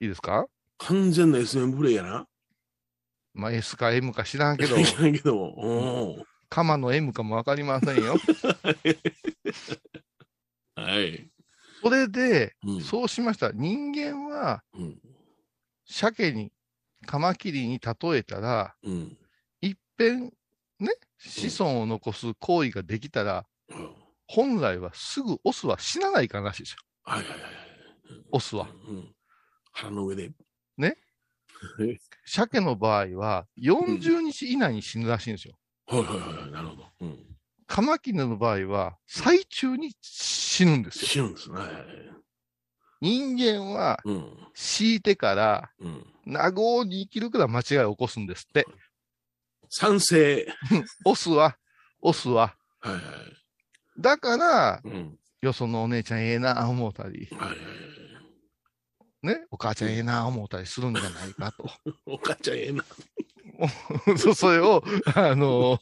[0.00, 0.46] いいですか？
[0.78, 2.26] 完全な SM プレイやな？
[3.34, 5.54] まあ S か M か知らんけど、いけないけど。
[5.56, 6.24] うん。
[6.48, 8.16] カマの M かもわかりませんよ。
[10.74, 11.30] はい。
[11.82, 12.80] それで、うん。
[12.80, 13.52] そうしました。
[13.52, 15.00] 人間はうん。
[15.86, 16.52] 鮭に、
[17.06, 19.16] カマキリに例えたら、うん。
[19.60, 20.32] 一遍
[20.80, 23.94] ね、子孫を残す行為ができたら、うん
[24.28, 26.76] 本来はすぐオスは死なないかんらしいですよ。
[27.02, 27.52] はいはいはいはい。
[28.30, 28.68] オスは。
[28.88, 29.14] うん。
[29.72, 30.30] 腹の上で。
[30.76, 30.98] ね
[32.24, 35.58] 鮭の場合は40日以内に死ぬらしいんですよ。
[35.86, 36.50] はいはいはいはい。
[36.50, 36.86] なるほど。
[37.00, 37.36] うん。
[37.66, 41.06] カマキリの場合は最中に死ぬんですよ。
[41.06, 41.58] 死ぬんですね。
[43.00, 44.36] 人間はうん。
[44.54, 46.06] 死いてから、うん。
[46.26, 48.66] 名号に生きるから間違いを起こすんですって。
[49.70, 50.46] 賛成。
[51.04, 51.56] オスは、
[52.00, 52.54] オスは。
[52.80, 53.02] はいはい。
[53.98, 55.18] だから、うん。
[55.40, 57.58] よそのお姉ちゃんええな思うたり、はいはいはい。
[59.22, 61.70] ね、お母ちゃんええな思うたりするんじゃないかと。
[62.06, 62.84] お母ちゃんええな。
[64.18, 65.80] そそれを、あの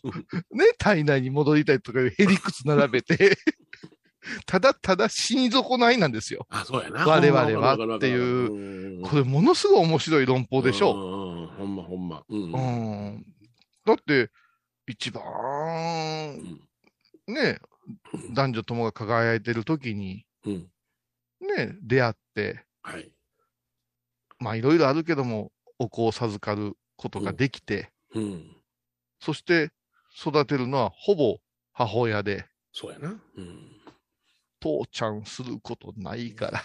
[0.50, 3.38] ね、体内に戻りたいとかいうへりくつ並べて、
[4.46, 6.46] ただただ死に損ないなんですよ。
[6.50, 7.06] あ、そうやな。
[7.06, 8.20] 我々はっていう
[8.52, 10.94] うんこれものすごい面白い論法でしょ。
[10.94, 12.22] うんうんほんまほんま。
[12.28, 12.40] うん。
[12.40, 13.26] ううんん。
[13.86, 14.30] だって、
[14.88, 15.22] 一番、
[17.28, 17.60] ね、
[18.32, 20.70] 男女ともが輝いてる時に、うん。
[21.40, 23.12] ね、出会って、はい。
[24.38, 28.56] まあいろいろあるけども、お子を授かることができて、うん。
[29.20, 29.70] そして
[30.20, 31.38] 育てるのはほぼ
[31.72, 33.22] 母親で、そうやな。
[33.36, 33.70] うん。
[34.60, 36.62] 父ちゃんすることないから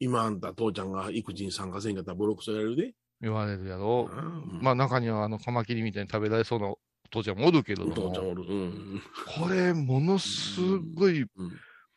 [0.00, 2.94] 今あんた父ちゃんが育児に参加せんかったらボロクソやれるで。
[3.22, 4.10] 言われるやろ。
[4.12, 6.74] うんまあ中にはあのカマキリみたいに食べられそうな
[7.10, 8.42] 父ちゃんもおるけれども、父ちゃんおる。
[8.42, 9.02] うん。
[9.40, 10.60] これものす
[10.94, 11.28] ごいうん。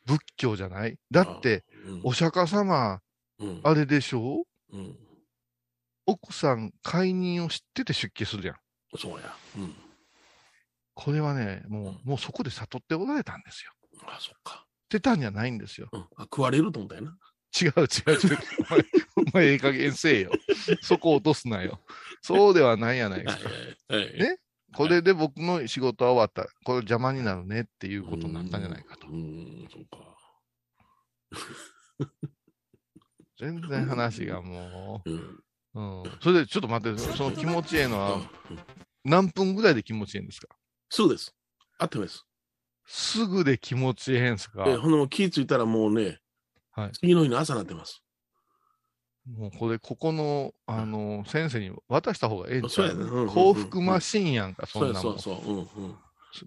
[0.06, 0.96] 仏教じゃない？
[1.10, 3.00] だって、うん、お釈迦様、
[3.40, 4.44] うん、あれでしょ？
[4.72, 4.96] うん。
[6.06, 8.56] 奥さん解任を知ってて出家するやん。
[8.96, 9.34] そうや。
[9.58, 9.74] うん。
[10.94, 13.72] これはね、もう、もうそこで悟っておられたんですよ。
[14.06, 14.64] あ、そっか。
[14.92, 15.88] 捨てたんじゃないんですよ。
[15.90, 16.00] うん。
[16.16, 17.18] あ、食われると思ったよな。
[17.58, 18.38] 違う違う違う。
[18.58, 18.84] お前、
[19.16, 20.32] お前ええ加減せえよ。
[20.82, 21.80] そこ落とすなよ。
[22.22, 23.32] そうではないやないか。
[23.32, 23.42] はい
[23.94, 24.18] はいはい。
[24.18, 24.38] ね？
[24.74, 26.52] これで僕の仕事は終わった。
[26.64, 29.10] これ邪魔になるねっていうことになったんじゃないかとう。
[29.10, 29.98] ん、そうか。
[33.38, 35.14] 全然話がもうん。
[35.14, 35.20] う。
[35.74, 36.02] うん。
[36.20, 38.20] それでちょっと待って、その気持ちええのは
[39.04, 40.48] 何分ぐらいで気持ちいいんですか？
[40.90, 41.34] そうです。
[41.78, 42.26] あってます。
[42.86, 44.64] すぐで気持ちええんすか？
[44.68, 46.18] え、ほんでもう気ぃついたらもうね、
[46.76, 48.02] はい次の日の朝になってます。
[49.26, 55.18] もうこれ、ここの、あの、先生に渡した方がええんちゃそうやねうんうんうん幸福マシンやんか、そそうんなもん。
[55.18, 55.52] そうそう。
[55.52, 55.66] うんうん。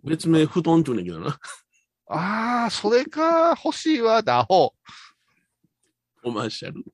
[0.05, 1.37] 別名、布団ちゅうねんけどな。
[2.07, 4.73] ああ、それか、欲しいわ、だほ。
[6.23, 6.85] オマーシャル。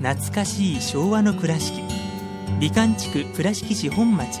[0.00, 1.82] 懐かしい昭和の倉敷
[2.60, 4.40] 美観地区倉敷市本町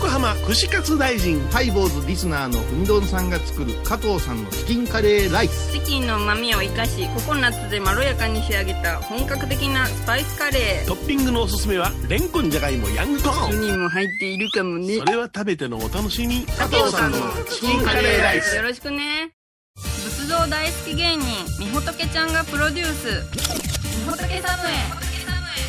[0.00, 1.38] 横浜串カツ大臣。
[1.50, 13.50] ハイボーズリスナーのうみどんさんが作る加藤さんのチキンカレーライスチキンの旨味を生かしココナッツでまろやかに仕上げた本格的なスパイスカレートッピングのおすすめは、レンコンじゃがいもヤングコーン。
[13.50, 16.46] 1人も入っているかもねそれは食べてのお楽しみ。
[16.46, 17.18] 加藤さんの
[17.50, 18.56] チキンカレーライス。
[18.56, 19.32] よろしくね
[19.76, 21.26] 仏像大好き芸人
[21.58, 24.70] みほとけちゃんがプロデュースみほとけサム
[25.06, 25.09] へ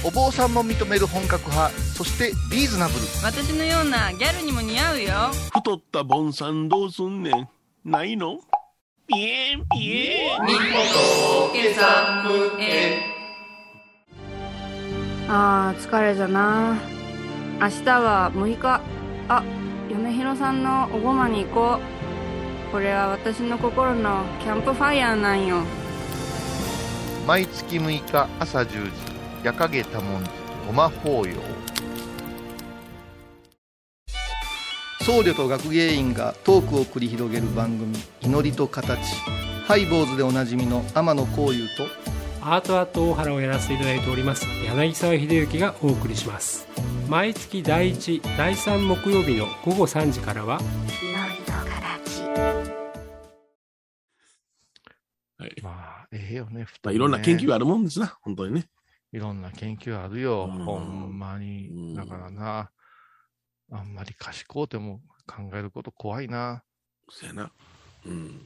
[0.04, 3.00] お坊さんも認める本格派、そしてリーズナブル。
[3.24, 5.14] 私のようなギャルにも似合うよ。
[5.54, 7.48] 太ったボンさんどうすんねん。
[7.86, 8.40] ないの？
[9.08, 10.42] ピエンピエン。
[15.30, 16.80] あー疲れじゃな。
[17.62, 18.82] 明日は6日。
[19.30, 19.44] あ
[19.90, 21.80] 嫁ひろさんのおごまに行こ
[22.70, 22.72] う。
[22.72, 25.62] これは私の心のキャンプファイヤーなんよ。
[27.28, 28.92] 毎月6日朝10時、
[29.44, 30.30] 夜影多文字、
[30.68, 31.34] ごま法要。
[35.02, 39.00] 僧侶と学芸員がトークを繰り広げる番組「祈りと形」
[39.66, 41.88] ハイボーズでおなじみの天野幸雄と
[42.40, 46.68] アートアート大原をやらせていただいております柳沢秀幸がお送りします
[47.10, 50.60] 毎月第1第3木曜日の午後3時からは
[55.42, 55.56] はい。
[55.64, 55.72] ま
[56.04, 58.16] あ、ええよね、布まあ、いろんな研究があるもんですな。
[58.22, 58.68] 本当にね。
[59.12, 61.74] いろんな研究あるよ、うんほんまにう。
[61.74, 62.72] んだからな、
[63.72, 66.64] あんまり賢うても考えること怖いな。
[67.10, 67.52] そうやな。
[68.06, 68.46] うん。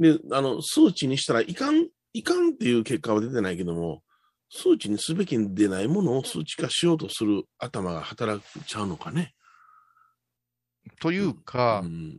[0.00, 4.02] で、あの、数値にしたらいかん、いかんっていう結果は出てないけども、
[4.50, 9.34] 数値にすべきでないものを数値化しようとする頭が働くちゃうのかね。
[11.00, 12.18] というか、うん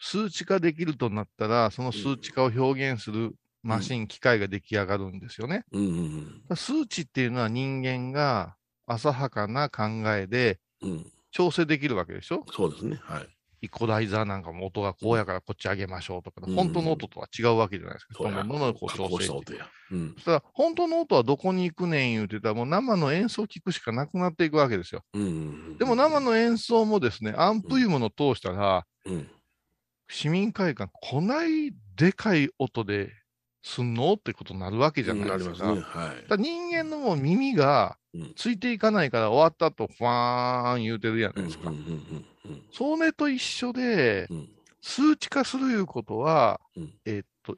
[0.00, 5.64] 数値化できるとなったら、その数値化を表現するマシン、機械が出来上がるんですよね。
[5.72, 10.90] うんうん数値っていうのは人間が浅はかな考えでうん。
[10.90, 11.12] うん。
[11.30, 12.44] 調整できるわけでしょ？
[12.50, 12.98] そうですね。
[13.02, 13.28] はい。
[13.60, 18.14] イコライザーなんかも音がこうやからこっち上げましょうとか、うん本当の音とは違うわけじゃないですか。
[18.16, 19.58] そうやどんどんどんどんこう調整。
[19.90, 20.14] うん。
[20.14, 25.02] そしたら、本当の音はどこに行くねん言うてたら、もう生の演奏を聞くしかなくなっていくわけですよ。
[25.12, 25.26] うんう
[25.74, 25.76] ん。
[25.76, 29.28] でも生の演奏もですね、アンプいうものを通したら、うん。
[30.08, 33.12] 市民会館、こないでかい音で
[33.68, 34.14] すんの？
[34.14, 35.72] ってことになるわけじゃないなですか。
[35.72, 36.02] りますね。
[36.02, 36.36] はいだ。
[36.36, 41.70] 人間のもう耳がうんついていかないから終わった後、ファーン言うてるやないですか。
[41.70, 44.48] うんうんうんうんそれと一緒で、うん
[44.80, 47.56] 数値化するいうことは、うんえっと、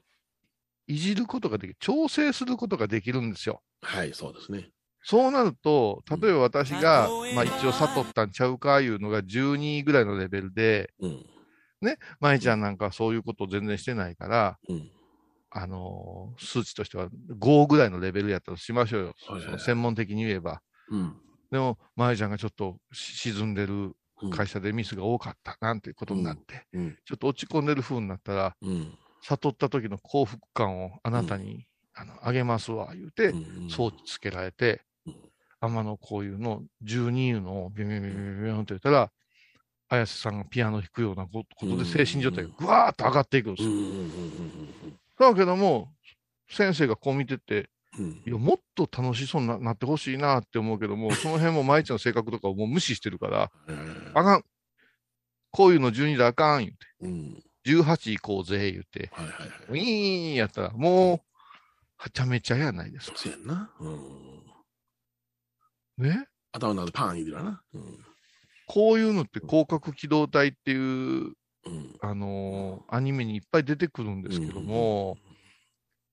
[0.87, 3.63] いじることができる、調整することができるんですよ。
[3.83, 4.71] はい、そうですね。
[5.03, 11.27] そうなると、例えば私が、まあ一応悟ったんちゃうかいうのが12ぐらいのレベルで、うん。
[12.21, 14.91] 舞ちゃんなんかはそういうことを全然してないから、うん。
[15.51, 17.09] あのー数値としては
[17.39, 19.15] 5ぐらいのレベルやったとしましょうよ。
[19.29, 20.63] はいはいその専門的に言えば。
[20.91, 21.17] うん。
[21.51, 26.99] でも、舞ちゃんがちょっとし沈んでるうん会社でミスが多かったなんていうことになって、うん。
[27.05, 28.99] ちょっと落ち込んでる風になったら、うん。
[29.23, 35.15] 悟った時の幸福感をあなたに、あのあげますわ、言うて、うん装置つけられてうん、
[35.61, 39.11] 天野こういうの12いうのをビュンビュンビュンビュンって言ったら、
[39.89, 43.75] 綾瀬さんがピアノ弾くようなこことで精神状態がぐわーっと上がっていくんですよ。
[45.25, 45.93] だけども、
[46.49, 54.45] 先生がこう見てて、うんうんいや、もっと楽しそうにななってほしいなって思うけども、 その辺も舞ちゃんの性格とかをもう無視してるから、うんあかん。
[55.51, 56.77] こういうの12であかん、言うて。
[57.01, 57.43] うん。
[57.67, 59.11] 18行こうぜ、言うて。
[59.13, 59.49] はいはいはい。
[59.69, 61.21] ウィーンやったら、もう、
[61.97, 63.19] はちゃめちゃやないですか。
[63.19, 63.71] そうやんな。
[63.81, 64.45] うん。
[65.99, 66.29] ね？
[66.53, 67.63] 頭の中でパン言うてるな。
[67.75, 68.05] うん。
[68.67, 71.37] こういうのって広角機動隊っていう、うん。
[72.01, 75.19] あのーアニメにいっぱい出てくるんですけども、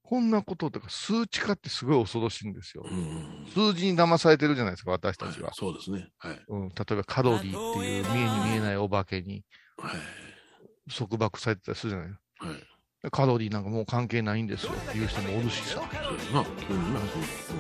[0.03, 2.85] こんなこととか数値化ってすごい恐ろしいんですよ。
[2.89, 3.45] うん。
[3.53, 5.53] 数字に騙されてるじゃないですか、私たちは。
[5.53, 6.09] そうですね。
[6.17, 6.39] はい。
[6.47, 9.43] うん、例えばカロリーっていう見えに見えないお化けに
[9.77, 10.91] はい。
[10.91, 12.07] 束縛されてたりするじゃない。
[12.07, 12.15] は
[13.05, 13.11] い。
[13.11, 15.81] カロリーなんかもう関係ないんですよっていう人もおるしさ。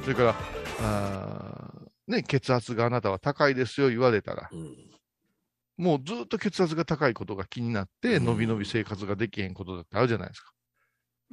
[0.03, 0.35] それから、
[0.81, 4.75] あーね、血圧があなたは高いですよ言われたら、うん。
[5.77, 10.51] もうずっと血圧が高いことが気になって、うんのびのび生活ができへんことだってあるじゃないですか。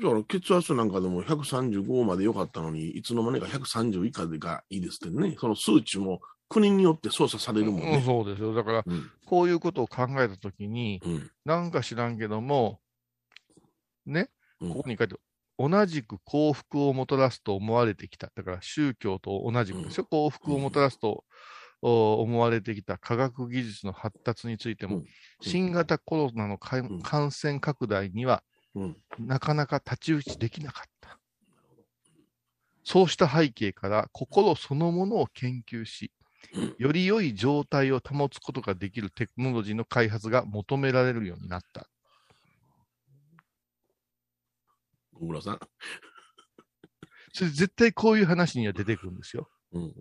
[0.02, 5.37] だから血圧なんかでも135まで良かったのに、いつの間にか130以下でがいいですってね。
[5.38, 8.02] その数値も国によって操作されるもんうん、ね。
[8.04, 8.54] そうですよ。
[8.54, 9.11] だから、うん。
[9.24, 11.30] こういうことを考えたときに、うん。
[11.44, 12.80] なんか知らんけども、
[14.04, 14.28] ね、
[14.61, 15.14] うんここに書いて、
[15.59, 18.30] 同じく幸福をもたらすと思われてきた。
[18.35, 20.04] だから宗教と同じくですよ。
[20.04, 21.24] 幸福をもたらすと、お
[21.88, 25.05] 思われてきた科学技術の発達についても、うん
[25.40, 28.42] 新型コロナのかん感染拡大には、
[28.75, 28.97] うん。
[29.18, 31.18] なかなか太刀打ちできなかった。
[32.83, 36.12] そうした背景から心そのものを研究し、
[36.79, 41.88] より良い状態を保つことができるテクノロジーの開発が求められるようになった。
[45.14, 45.61] 小倉さん。
[47.33, 49.49] それ絶対こういう話には出てくるんですよ。
[49.73, 49.94] うん。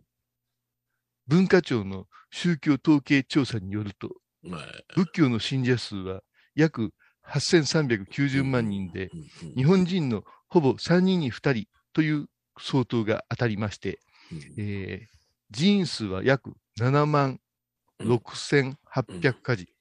[1.27, 4.07] 文化庁の宗教統計調査によると、
[4.49, 6.21] はい仏教の信者数は
[6.55, 6.91] 約
[7.25, 9.09] 8390万人で、
[9.55, 12.27] 日本人のほぼ3人に2人という
[12.59, 13.99] 相当が当たりまして、
[14.31, 15.13] うんえー
[15.51, 17.39] 人員数は約7万
[18.01, 18.75] 6800
[19.43, 19.63] 家事。
[19.63, 19.73] うん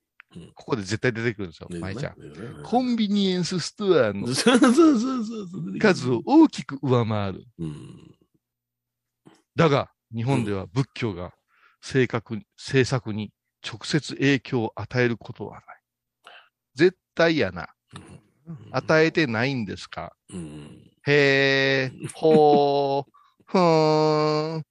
[0.55, 2.17] ここで絶対出てくるんですよ、ね舞ちゃん。
[2.63, 4.27] コンビニエンスストアの。
[5.79, 7.45] 数を大きく上回る。
[7.59, 8.17] うん。
[9.55, 11.33] だが、日本では仏教が
[11.81, 13.33] 正確に、政策に
[13.67, 15.65] 直接影響を与えることはない。
[16.75, 17.69] 絶対やな。
[18.73, 20.15] 与えてないんですか？
[20.31, 20.91] うん。
[21.07, 23.05] へー、ほー、
[23.45, 24.65] ふーん、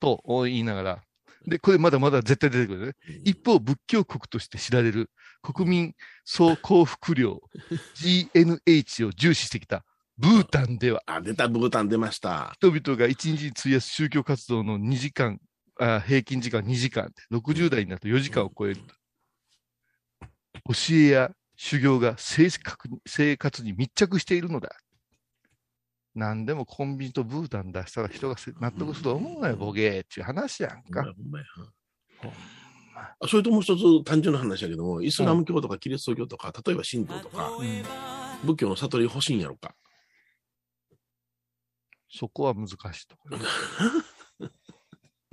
[0.00, 1.02] と言いながら。
[1.46, 2.92] で、これまだまだ絶対出てくるね。
[3.24, 5.10] 一方、仏教国として知られる
[5.42, 7.40] 国民総幸福量
[7.96, 9.84] GNH を重視してきた
[10.18, 12.52] ブータンでは、あ、出た、ブータン出ました。
[12.56, 15.40] 人々が一日に費やす宗教活動の2時間、
[15.80, 18.80] あ平均時間2時間で、60代になると4時間を超える。
[20.68, 24.70] 教えや修行が生活に生活に密着しているのだ。
[26.14, 31.04] 何でもコンビニとブータン出したら人がせ納得すると思うなよ、ボケーっていう話やんか。
[33.26, 37.82] それともう一つ単純な話だけども、イスラム教とかキリスト教とか、例えば神道とか、うん
[38.44, 39.72] 仏教の悟り欲しいんやろか。
[42.12, 43.38] そこは難しいところ。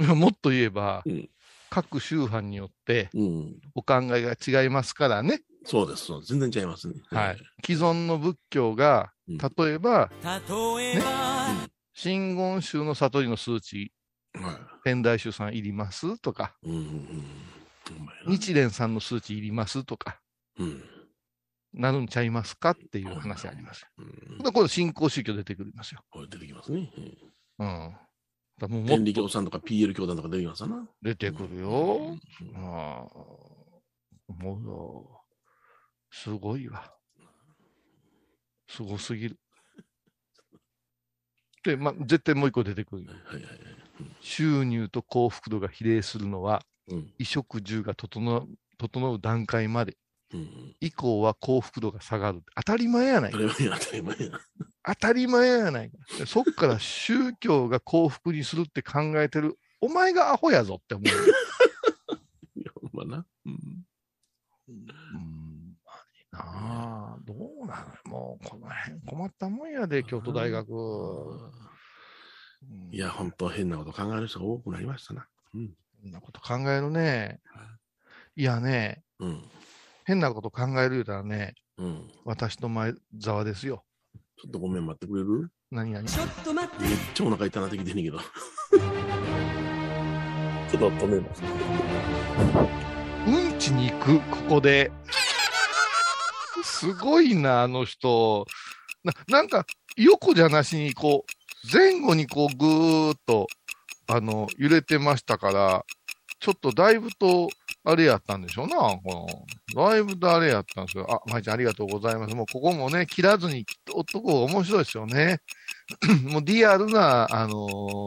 [0.15, 1.30] もっと言えば、うん
[1.72, 3.62] 各宗派によってうん。
[3.76, 5.44] お考えが違いますからね。
[5.65, 6.06] そうです。
[6.06, 6.96] そう全然違いますね。
[7.12, 7.38] はい。
[7.63, 13.94] 既存の仏教が、うん例えば、例えば、真言宗の悟りの数値、
[14.34, 16.70] は天台宗さんいりますとか、い。
[16.70, 17.24] うんうん
[18.26, 20.20] 日蓮さんの数値いりますとか、
[20.58, 20.84] うん。
[21.73, 23.86] なるんちゃいますかっていう話あります。
[23.97, 24.38] うん。
[24.39, 26.01] でこれ新興宗教出てくりますよ。
[26.10, 26.91] これ出てきますね。
[27.60, 27.95] うん。
[28.60, 30.89] だもうも天理教さんとか PL 教団とか出てきますわな。
[31.01, 32.17] 出てくるよ。
[32.55, 35.21] ああ、もうよ、
[36.12, 36.91] すごいわ。
[38.67, 39.39] すごすぎる。
[41.63, 43.12] で、ま、絶対もう一個出てくるよ。
[43.25, 43.60] はいはいはい。
[44.21, 47.01] 収入と幸福度が比例するのは、うん。
[47.17, 49.99] 衣食住が整う整う段階まで、うん。
[50.80, 52.44] 以降は幸福度が下がる。
[52.56, 53.38] 当たり前やないか。
[53.39, 54.39] 当たり前や、当たり前や。
[54.84, 55.98] 当たり前やないか。
[56.26, 61.08] そっから宗教が幸福にするって考えてる、お前がアホやぞって思う。
[62.60, 63.26] いや、ほんまな。
[63.46, 63.86] うん。
[64.68, 65.78] うん、
[66.32, 68.12] なあ、どうなの？
[68.12, 70.70] もう、この辺困ったもんやで、京都大学。
[70.70, 71.52] うん
[72.92, 75.26] いや、本当変なこと考える人が多くなりましたな。
[75.54, 75.74] うん。
[76.02, 77.39] そんなこと考えるね。
[78.36, 79.44] いやね、うん。
[80.10, 82.08] 変なこと考える言うたらね、うん。
[82.26, 83.84] 私の前沢ですよ。
[84.41, 85.52] ちょっとごめん待ってくれる？
[85.69, 88.17] 何々ちょっと待ってめっちゃお腹痛なってきてんねんけど。
[88.17, 88.26] ちょ
[90.78, 91.43] っと止めます。
[93.28, 94.91] うんちに行く、ここで。
[96.63, 98.48] すごいな、あの人。
[99.04, 103.45] ななんか、横じゃなしに、こう、前後にこう、ぐーっと、
[104.08, 105.86] あの、揺れてましたから、
[106.39, 107.50] ちょっとだいぶと、
[107.89, 109.02] あれやったんでしょうな、こ
[109.75, 111.08] の、だいぶとあれやったんですよ。
[111.10, 112.36] あ、まいちゃんありがとうございます。
[112.36, 115.39] もうここもね、切らずにおっとこう面白いですよね。
[116.30, 117.55] もうリアルな、あの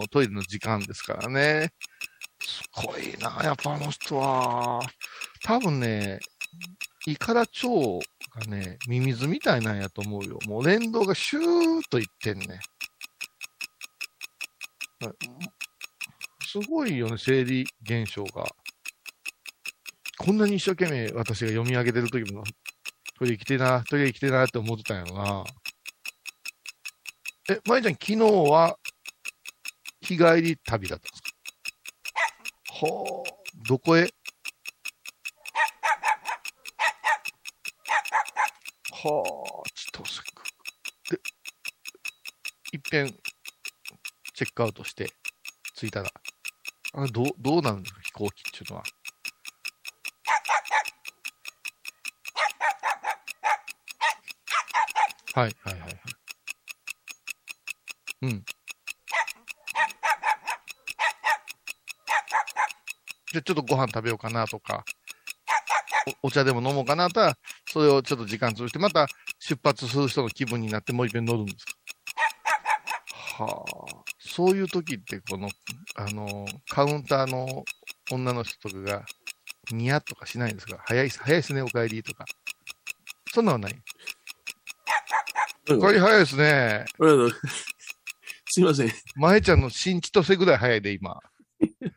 [0.05, 1.73] ートイレの時間ですからね。
[2.41, 4.81] すごいな、やっぱあの人は。
[5.45, 6.21] 多分ね、
[7.07, 7.51] イカラ腸
[8.39, 10.39] がね、ミミズみたいなんやと思うよ。
[10.47, 11.45] もう連動がシュー
[11.81, 12.61] ッといってんね。
[16.47, 18.45] すごいよね、生理現象が。
[20.25, 22.45] こんなに一生懸命私が読み上げてる時も、
[23.19, 25.45] トイレ行きてな、トイレ行きてなって思ってたんやろな。
[27.51, 28.79] え、まいちゃん、昨日は、
[30.01, 31.23] 日帰り旅だったんです
[32.81, 32.87] か？
[32.87, 33.33] はあ、
[33.67, 34.03] どこへ？
[34.03, 34.09] は
[38.99, 40.45] あ、ちょっとせく。
[41.11, 41.21] で、
[42.75, 43.09] いっぺん、
[44.35, 45.11] チェックアウトして、
[45.75, 46.13] 着いたら、
[46.95, 48.85] あどどうなるんですか、飛行機っていうのは。
[55.35, 56.01] はい、はい、はいはい。
[58.23, 58.45] うん。
[63.33, 64.85] じゃちょっとご飯食べようかなとか、
[66.23, 67.35] おお茶でも飲もうかなとは、
[67.67, 69.07] それをちょっと時間潰して、また
[69.39, 71.73] 出発する人の気分になってもう一遍乗るんですか？
[73.45, 75.49] はあ、そういう時って、この、
[75.95, 77.65] あの、カウンターの
[78.11, 79.05] 女の人とかが、
[79.71, 80.79] ニヤッとかしないんですか？
[80.85, 82.27] 早い、早いですね、お帰りとか。
[83.33, 83.83] そんなのはない。
[85.69, 86.85] うんお帰り早いですね。
[86.99, 88.89] これあのすいません。
[88.89, 91.21] 申し前ちゃんの新千歳ぐらい早いで、今。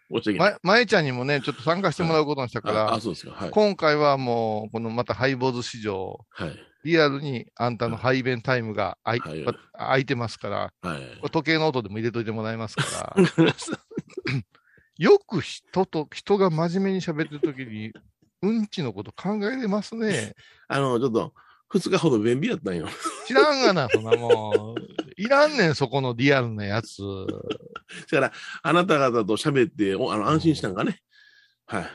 [0.09, 0.51] 訳ない。
[0.53, 3.32] ま、前ちゃんにもね、ちょっと参加してもらうことにしたから、ああ、そうですか。
[3.32, 3.49] はい。
[3.49, 6.55] 今回はもう、このまたハイボーズ市場、はい。
[6.86, 13.24] リアルにあんたの排便タイムがあい、はいわ空いてますから、はい時計の音でも入れといてもらいますから、
[14.97, 17.91] よく人と、人が真面目に喋ってる時に、
[18.43, 20.36] うんちのこと考えれますね。
[20.70, 21.34] あの、ちょっと、
[21.80, 22.88] 二日ほど便秘やったんよ。
[23.28, 25.21] 知らんがな、そんなもう。
[25.21, 27.01] いらんねん、そこのリアルなやつ。
[28.11, 28.32] だから、
[28.63, 30.99] あなた方と喋って、おあの安心したんかね。
[31.65, 31.86] はい。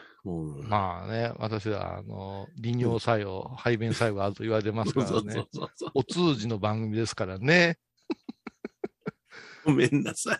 [0.68, 5.46] まあね、私は、あの、利尿作用、排便作用があると言われてますからね。
[5.94, 7.78] お通じの番組ですからね。
[9.64, 10.38] ごめんなさい。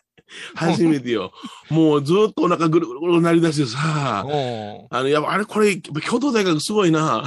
[0.55, 1.32] 初めてよ。
[1.70, 4.86] もうずっとお腹ぐるぐるぐるなりだしてさ、うん。
[4.91, 7.24] あの、やっぱあれこれ、京都大学すごいな。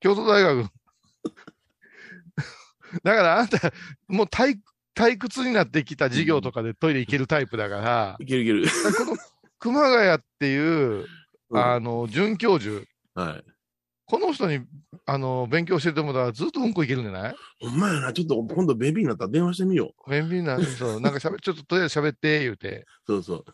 [0.00, 0.68] 京都大学。
[3.02, 3.72] だからあんた、
[4.08, 4.58] もう退
[4.94, 8.64] 退屈になってきた授業とかでトイレ行けるタイプだから、いけるいける。
[8.96, 9.16] この
[9.58, 11.06] 熊谷っていう、
[11.50, 12.84] うんあの、准教授、
[13.14, 13.44] はい。
[14.08, 14.60] この人に、
[15.04, 17.34] あの、勉強しててもらったらずっとうんこいけるんじゃない？
[17.60, 18.12] ほんまやな。
[18.12, 22.68] ちょっと今度便秘になったら電話してみよ便秘なんそう、 なんかしゃべ、ちょっととりあえず喋って、言うて。
[22.78, 22.84] う。
[23.06, 23.44] そうそ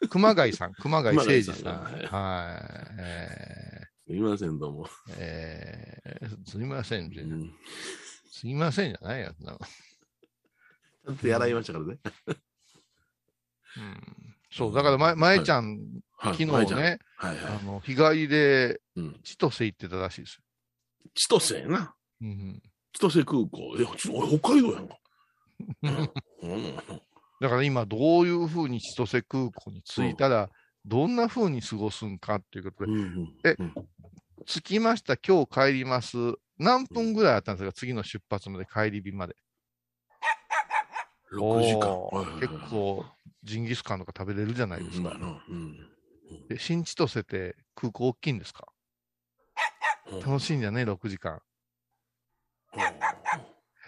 [0.00, 0.08] う。
[0.08, 1.54] 熊谷さん、熊谷誠二さん。
[1.56, 2.94] さんはい。
[2.98, 4.86] えすいません、どうも。
[4.86, 4.88] ー
[5.18, 7.52] えーすいません、うん。
[8.36, 9.58] ちすいませんじゃないやつな。
[11.08, 11.98] ゃんとやらいましたからね。
[13.76, 15.78] うんそう、だから前、前ちゃん、
[16.16, 16.32] はい。
[16.32, 18.80] 昨日ね、はいはあの、日帰りで。
[19.22, 20.42] 千歳行ってたらしいですよ。
[21.14, 21.94] 千歳やな。
[22.22, 22.62] うん、
[22.94, 23.76] 千歳空港。
[23.76, 24.96] いや、北海道やんか。
[26.42, 26.54] うん。
[26.54, 26.76] うん
[27.38, 30.48] だから今、どういうふうに千歳空港に着いたら、
[30.86, 33.74] どんなふうに過ごすんかっていうことで、うんえうん
[34.46, 36.16] 着きました、今日帰ります。
[36.58, 39.36] 何分ぐらいあったんですか、次の出発まで、帰り日まで。
[41.32, 42.40] 6時間。
[42.40, 43.04] 結構、
[43.42, 45.12] ジンギスカンとか食べれるじゃないですか。
[46.48, 48.66] で新千歳って空港大きいんですか？
[50.10, 51.40] うん楽しいんじゃね ?6 時間。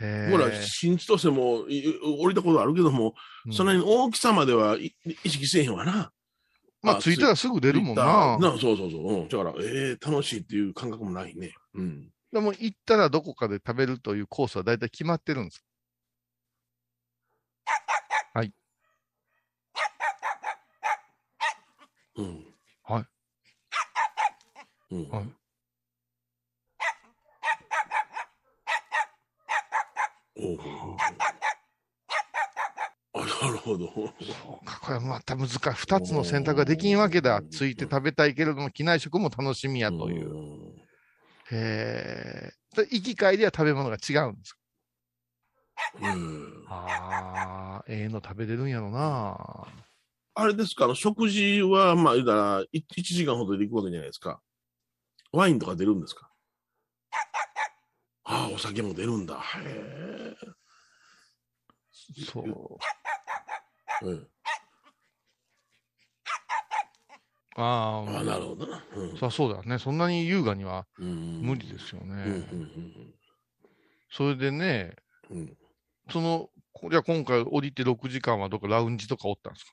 [0.00, 0.62] へほら、え。
[0.62, 1.82] 新千歳もい
[2.20, 3.14] 降りたことあるけども、
[3.46, 4.94] うんそんなに大きさまではい
[5.24, 6.12] 意識せえへんわな。
[6.82, 8.38] まあ、着いたらすぐ出るもんな。
[8.38, 9.22] なそうそうそう。
[9.22, 11.52] うん、だから、ええ楽しいっていう感覚もないね。
[11.74, 12.08] うん。
[12.32, 15.64] でも行ったらどこかで食べるというコースは大体決まってるんです。
[22.16, 22.54] うん。
[22.82, 23.06] はい。
[24.90, 25.08] うん。
[25.10, 25.28] はい
[33.14, 33.86] おなるほど。
[34.20, 35.58] そうか、これはまた難しい。
[35.74, 37.42] 二つの選択ができんわけだ。
[37.50, 40.38] ついて食べたいけれども、機内食も楽しみやという。
[41.50, 41.58] うん。
[41.58, 42.52] へえ。
[42.76, 44.56] で行き帰りは食べ物が違うんです。
[46.00, 49.66] うんああ、ええの食べれるんやろな。
[50.34, 54.40] あれですか、あの食事は、まあ、言うたら、い1時間ほどで行くわけじゃないですか。
[55.32, 56.30] ワインとか出るんですか？
[58.24, 59.40] ああ、お酒も出るんだ。
[59.40, 60.36] へえ。
[62.24, 64.06] そう。
[64.06, 64.28] うん、
[67.58, 68.84] ああ、ああ、なるほどな。
[68.94, 69.08] うん。
[69.16, 69.78] そりゃそうだね。
[69.78, 71.42] そんなに優雅にはうん。
[71.42, 72.24] 無理ですようんね。
[72.24, 73.14] うん。
[74.10, 74.96] それでね、
[75.30, 75.38] うん。
[75.38, 75.58] うん
[76.10, 79.72] その、こじゃあ今回降りて6時間はどっかラウンジとかおったんですか？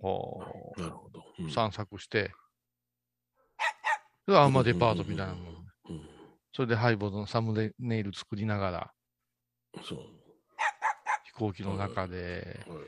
[0.00, 1.24] ほなるほど。
[1.38, 1.46] うん。
[1.46, 2.32] う散策して、
[4.26, 5.54] で、アーマデパートみたいなもん。
[5.88, 6.10] うん。
[6.52, 8.92] それでハイボードのサムネイル作りながら、
[9.82, 9.98] そう。
[11.24, 12.78] 飛行機の中で、はい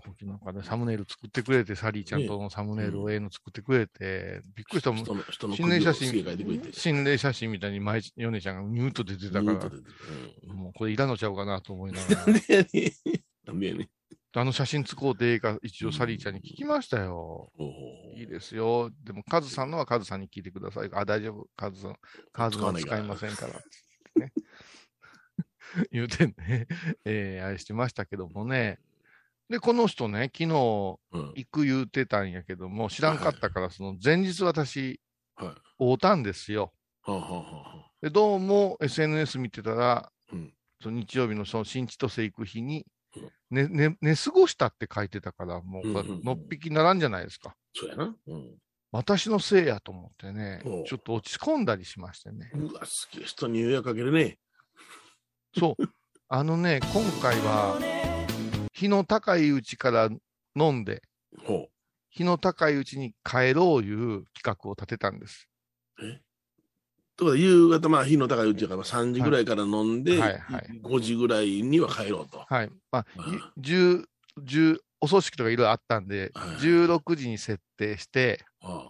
[0.00, 5.04] 飛行機の中でサムネイル作ってくれて、サリーちゃんとのサムネイルをええの作ってくれて、びっくりしたもん。
[5.04, 6.72] 心霊写真、て。
[6.72, 12.34] 心霊写真みたいに前、ヨネちゃんがニューッと出てたからもうこれいらんのちゃうかなと思いながらうん。
[13.46, 13.88] なんでやね。
[14.32, 17.50] あの写真使うてええか、一応サリーちゃんに聞きましたよ。
[17.58, 18.90] ほうほういいですよ。
[19.04, 20.90] でも、カズさんのはカズさんに聞いてください。
[20.92, 21.48] あ、大丈夫。
[21.56, 21.96] カズさん、
[22.32, 23.54] カズは使いませんから。
[24.24, 24.32] ね、
[25.90, 26.34] 言うてね、
[27.04, 28.78] えー、愛してましたけどもね。
[29.48, 35.00] で、この人ね、昨日うん行く言うてたんやけども、知らんかったから、その前日私、
[35.34, 35.84] はい。
[35.84, 36.72] 会うたんですよ。
[37.02, 47.54] はあ、はあはあ、で、どうも SNS 見てたら、うんその日曜日のその新千歳行く日にうん、ね、ね、寝過ごしたって書いてたから、もううんうんうんのっぴきならんじゃないですか。
[47.74, 48.16] そうやな。
[48.26, 48.58] うん。
[48.92, 52.50] 私のせいやと思ってねちょっと落ち込んだりしましてね。
[52.54, 54.38] うわ、好きな人に迷惑かけるね。
[55.58, 55.82] そう。
[56.28, 57.78] あのね、今回は、
[58.72, 60.08] 日の高いうちから
[60.56, 61.02] 飲んで、
[61.44, 61.68] ほ
[62.10, 65.48] 日の高いうちに帰ろういう企画を立てたんです。
[65.98, 66.06] う。
[66.06, 66.20] え
[67.16, 72.44] とか、夕方、まあ、日の高いうちやから、3時ぐらいから飲んで、はいはい5時ぐらいには帰ろうと。
[72.48, 72.70] はい。
[72.90, 74.04] まああ、10、
[74.40, 78.88] 10、お葬式とかいろいろあったんで、はい16時に設定して、あ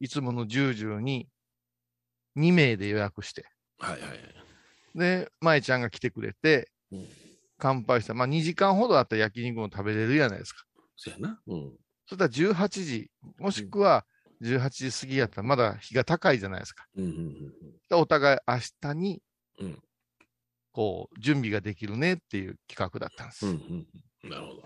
[0.00, 1.28] いつもの10時に
[2.36, 3.46] 2名で予約して、
[3.78, 4.41] あはいはい。
[4.94, 7.08] で、舞ちゃんが来てくれてうん、
[7.58, 8.14] 乾杯した。
[8.14, 10.64] まあ、2時間ほどあったら焼肉も食べれるじゃないですか。
[10.96, 11.40] そやな。
[11.46, 11.72] うん。
[12.06, 14.04] そしたら18時、もしくは
[14.42, 16.86] 18時過ぎやったらまだ日が高いじゃないですか。
[16.96, 17.52] うんうんうん
[17.88, 19.22] でお互い明日に
[19.58, 19.82] うん、
[20.72, 23.46] こう、準備ができるねっていう企画だったんです。
[23.46, 23.52] うん。
[23.52, 23.86] うん
[24.24, 24.30] うん。
[24.30, 24.62] なるほど。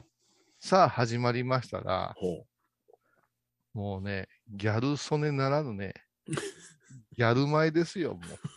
[0.61, 2.47] さあ、始まりましたら、ほ
[3.75, 5.93] もうね、ギャル曽根ならぬね、
[7.17, 8.56] ギャル前ですよ、もう。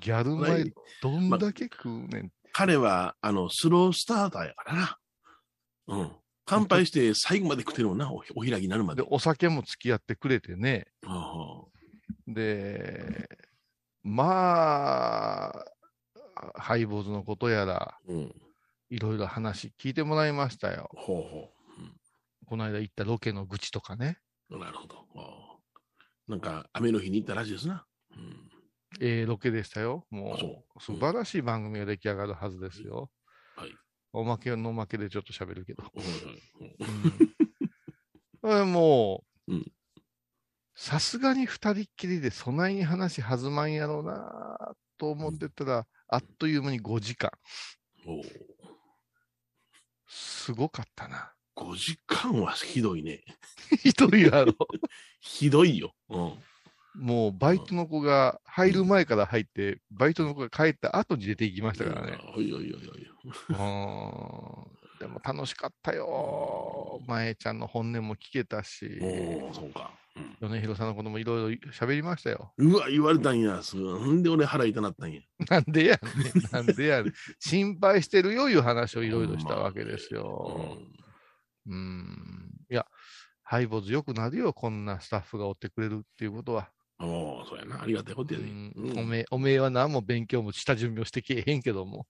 [0.00, 0.64] ギャル前、
[1.00, 2.32] どんだけ食うねん。
[2.52, 4.98] 彼は、あの、スロースターターやからな。
[5.88, 6.12] うん。
[6.44, 9.02] 乾杯して最後まで食ってるもんな、おお開きになるまで。
[9.02, 10.86] で、お酒も付き合ってくれてね。
[12.26, 13.28] で、
[14.02, 15.64] まあ、
[16.54, 18.34] ハイボーズのことやら、あうん。
[18.90, 20.90] いろいろ話聞いてもらいましたよ。
[20.94, 21.52] ほうほ
[22.46, 24.18] この間行ったロケの愚痴とかね。
[24.50, 24.58] う。
[24.58, 25.06] なるほど。
[26.28, 27.86] なんか、雨の日に行ったらしいですな。
[28.14, 28.51] うん。
[29.00, 30.06] ええロケでしたよ。
[30.10, 33.10] も、う素晴らしい番組が出来上がるはずですよ。
[33.56, 33.70] はい。
[34.12, 35.84] おまけのおまけでちょっと喋るけど。
[38.44, 39.72] うん、え もううん、
[40.74, 47.30] さすがに二人っきりで備えに話弾まんやろうなと思ってたら、あっという間に5時間。
[50.06, 51.32] すごかったな。
[51.56, 53.22] 5時間はひどいね。
[53.82, 54.54] ひどいやろ。
[55.20, 55.94] ひどいよ。
[56.08, 56.42] うん。
[56.94, 62.18] もうバイトの子が入る前から入って、バイトの子が帰った後に出ていきましたからね。
[62.36, 63.12] おいおいおいおい。
[63.24, 67.00] うんでも楽しかったよ。
[67.08, 69.90] 前ちゃんの本音も聞けたし、おお、そうか。
[70.16, 72.52] うん米広さんのこともいろいろ喋りましたよ。
[72.58, 73.62] うわ、言われたんや。
[73.62, 75.20] すぐなんで俺腹痛なったんや。
[75.48, 76.42] なんでやねん。
[76.52, 77.14] なんでやねん。
[77.38, 80.78] 心配してるよいう話をいろいろしたわけですよ。
[81.66, 82.50] うん。
[82.70, 82.86] いや、
[83.42, 84.52] ハイボーズよくなるよ。
[84.52, 86.70] こんなスタッフが追ってくれるっていうことは。
[87.02, 87.08] うん。
[87.10, 87.82] おお、そうやな。
[87.82, 88.50] ありがたいことうやで。
[88.50, 92.06] んうんおめえ、おめえは何も勉強もした準備をしてけえへんけども。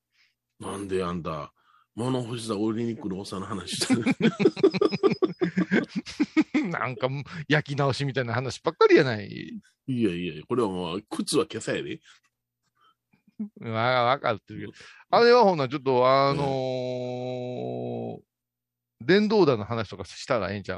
[0.61, 1.53] なんであんた、
[1.95, 4.05] 物欲しさ売りに来るおっさんの話してる。
[6.70, 7.09] なんか、
[7.49, 9.28] 焼き直しみたいな話ばっかりやない。
[9.86, 12.01] いやいや、これはもう、靴は今朝やで。
[13.61, 14.72] わわかってるけど。
[15.11, 18.22] あれはほんならちょっと、あのー
[19.05, 20.76] 電動弾の話とかしたらええんちゃ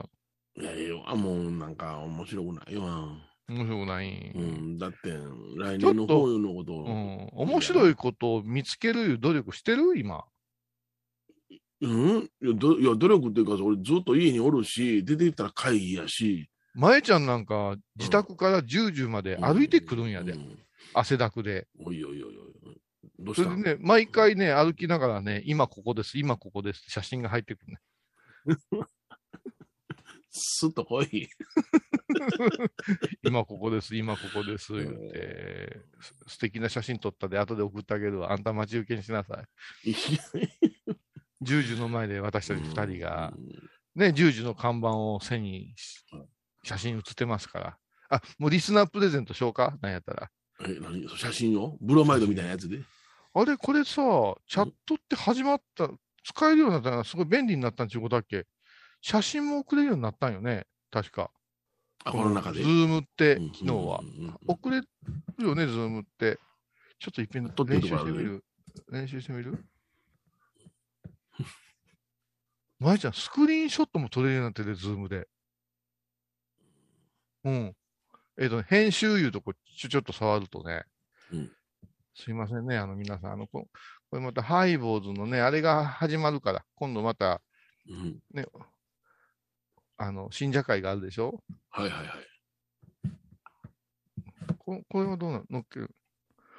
[0.57, 0.63] う？
[0.63, 2.83] いやいや、あもうなんか面白くないよ。
[3.49, 4.33] 面白くない。
[4.35, 4.97] うん、だって、
[5.59, 6.85] 来年の方のことを。
[6.85, 7.51] うん。
[7.51, 9.99] 面白いことを見つける努力してる？
[9.99, 10.25] 今。
[11.81, 12.19] うん？
[12.19, 16.49] いやどいや、努力っていうか、俺ずっと家におるし、出て行ったら会議やし。
[16.75, 20.33] 前ちゃんなんか自宅から10時まで歩いてくるんやで。
[20.33, 20.59] うん
[20.93, 21.67] 汗だくで。
[21.83, 22.81] おいおいおいおい。
[23.19, 23.51] どうした？
[23.51, 27.81] それでね、毎回ね、歩きながらね、今ここです、今ここですって写真が入ってくるね。
[30.37, 31.29] すっと来い。
[33.23, 38.33] 今ここです、今ここです、言って、す素敵な写真撮ったで後で送ってあげるわ。
[38.33, 39.43] あんた待ち受けにしなさ
[39.85, 39.93] い。
[41.43, 43.33] 10時の前で私たち2人が、
[43.95, 46.05] ね、10時の看板を背にし
[46.65, 47.79] 写真写ってますから。
[48.11, 49.79] あ、もうリスナープレゼントしようか？
[49.81, 50.31] なんやったら。
[50.67, 51.09] え、何？
[51.17, 51.79] 写真を？
[51.81, 52.81] ブロマイドみたいなやつで？
[53.35, 53.93] あれ、これさ、
[54.47, 55.91] チャットって始まった、
[56.23, 58.47] 使えるようになったのがすごい便利になったんちゅうことだっけ？
[59.07, 61.31] 写真も送れるようになったんよね確か。
[62.05, 62.63] あ、この中で。
[62.63, 64.01] ズームってうん、昨日は
[64.47, 64.87] 送れる
[65.41, 66.39] よね、ズームって。
[66.99, 68.43] ちょっといっぺん撮って練習してみる？
[68.91, 69.63] 練習してみる？
[72.81, 75.29] 舞ちゃん、スクリーンショットも撮れるようになってて、ズームで。
[77.45, 77.77] うん。
[78.41, 80.85] えっ、とね、編集いうとこちょ、ちょっと触るとね。
[81.31, 81.51] うん
[82.17, 83.33] すいませんね、あの皆さん。
[83.33, 83.69] あのこ
[84.09, 87.43] これまた拝、ボーズのね、あれが始まるから、今度また
[87.91, 88.19] うん。
[88.33, 88.47] ね、
[89.99, 91.43] あの、信者会があるでしょ？
[91.71, 92.27] はいはいはい。
[94.59, 95.45] ここれはどうなの？
[95.51, 95.91] 乗っける。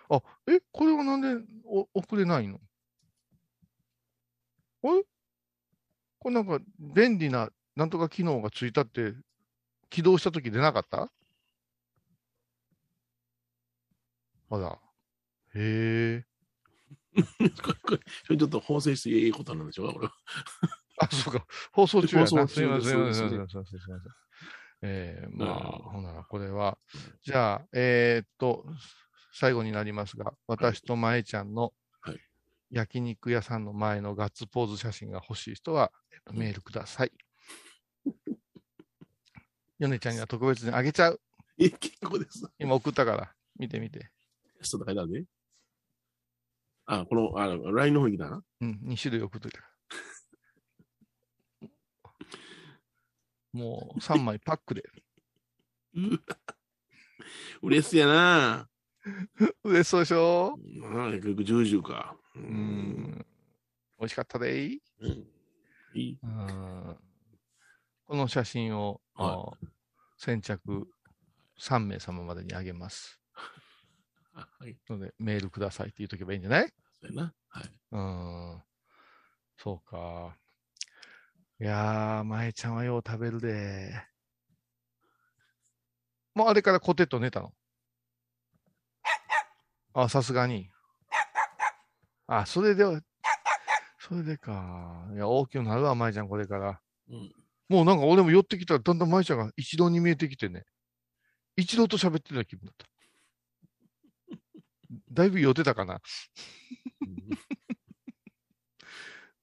[0.10, 1.30] あ、え、これはなんで
[1.66, 2.60] お送れないの？
[4.84, 5.06] あれ
[6.22, 9.14] これなんか便利ななんとか機能がついたって、
[9.90, 11.12] 起動したとき出なかった？
[14.50, 14.80] あら。
[15.56, 16.26] へえ。
[17.64, 17.92] こ
[18.30, 20.14] れ、ちょっと法制していいことなんでしょうか、これは。
[20.98, 21.46] あ、そうか。
[21.72, 22.28] 放送中やな。
[22.28, 23.66] すみません、すみません、すみません。
[24.82, 26.78] えー、まあ、うんほんなら、これは、
[27.24, 28.66] じゃあ、えーっと、
[29.34, 32.20] 最後になりますが、私とまえちゃんのはい
[32.72, 37.12] 焼肉屋さんの前のガッツポーズ写真が欲しい人は、えっとメールください。
[39.80, 41.22] ヨネちゃんには特別にあげちゃう。
[41.58, 42.48] え、結構です。
[42.60, 44.00] 今送ったから、見てみて。
[44.00, 44.08] テ
[44.62, 45.26] ストと書いてあるね。
[46.86, 48.42] あ、この、あの、LINE の方に来たな。
[48.62, 49.75] うん、2種類送っといたから。
[53.56, 54.84] もう3枚パックで。
[57.62, 58.70] 嬉しいやな。
[59.64, 60.60] 嬉しそうでしょ？
[60.94, 62.18] ああ、結局10か。
[62.36, 62.42] うう。
[62.42, 63.26] ん。
[64.00, 65.28] 美味しかったでいうん。
[65.94, 66.20] いい。
[66.22, 66.98] うん
[68.08, 69.66] この写真を、はあ
[70.18, 70.88] 先着
[71.60, 73.20] 3名様までにあげます。
[74.34, 74.78] あはい。
[74.90, 76.74] ので、メールくださいって言っとけばいいんじゃない？
[77.02, 77.34] そうやな。
[77.48, 77.70] はい。
[77.92, 78.64] うん。
[79.58, 80.38] そうか。
[81.62, 83.94] いやー、まえちゃんはよう食べるで。
[86.34, 87.54] もうあれからコテット寝たの？
[89.94, 90.70] あ、さすがに。
[92.28, 92.84] あ、それで、
[94.00, 95.08] それでか。
[95.14, 96.82] いや、大きくなるわ、まえちゃん、これから。
[97.10, 97.32] うん。
[97.70, 100.66] もうなんか俺も寄ってきたら、だんだんまえちゃんが一郎に見えてきてね。
[101.56, 102.86] 一郎と喋ってた気分だった。
[105.14, 106.02] だいぶ寄ってたかな。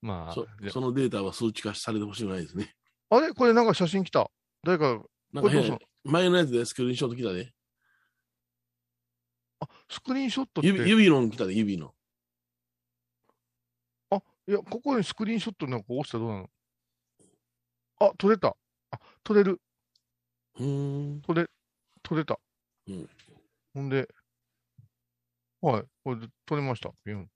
[0.02, 2.74] まあそ、そのデータは数値化されてほしくないですね。
[3.08, 3.32] あれ？
[3.32, 4.28] これなんか写真来た？
[4.64, 5.00] 誰か、
[5.32, 7.52] なんか前のやつでスクリーンショット来たで。
[9.60, 10.68] あ、スクリーンショットって？
[10.68, 11.94] 指、指の来たで、指の。
[14.10, 16.50] あ、いや、ここにスクリーンショットなんか押したらどうなの？
[18.00, 18.56] あ、撮れた。
[18.90, 19.60] あ、撮れる。
[20.58, 21.22] うーん。
[21.22, 21.46] 撮れ、
[22.02, 22.40] 撮れた。
[22.88, 23.08] うん。
[23.74, 24.08] ほんで、
[25.60, 26.90] はい、これで撮れました。
[27.06, 27.30] うん。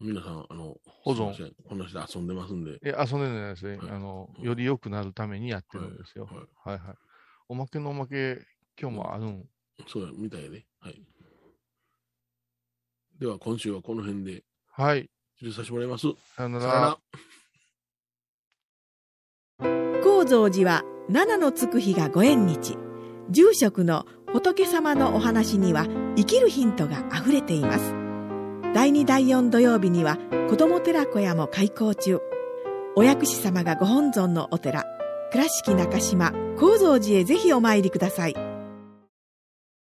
[0.00, 2.78] 皆さん、あの、保存この人遊んでますんで。
[2.82, 3.76] え、遊んでるんじゃないですね。
[3.78, 6.26] はいあの、うんより良くなるためにやってるんですよ。
[6.26, 6.36] はい
[6.68, 6.96] はいはい。
[7.48, 8.44] おまけのおまけ、
[8.80, 9.48] 今日もあるん？
[9.86, 10.64] そうや、みたいで。
[10.80, 11.02] はい。
[13.18, 15.10] では、今週はこの辺で、はい。
[15.36, 16.06] 失礼させてもらいます。
[16.36, 16.98] さよなら。。
[20.02, 22.76] 高蔵寺は七のつく日がご縁日
[23.30, 25.86] 住職の仏様のお話には
[26.16, 27.94] 生きるヒントがあふれています
[28.74, 30.18] 第2第4土曜日には
[30.50, 32.18] 子ども寺小屋も開校中。
[32.96, 34.84] お薬師様がご本尊のお寺
[35.30, 38.34] 倉敷中島・高蔵寺へぜひお参りください。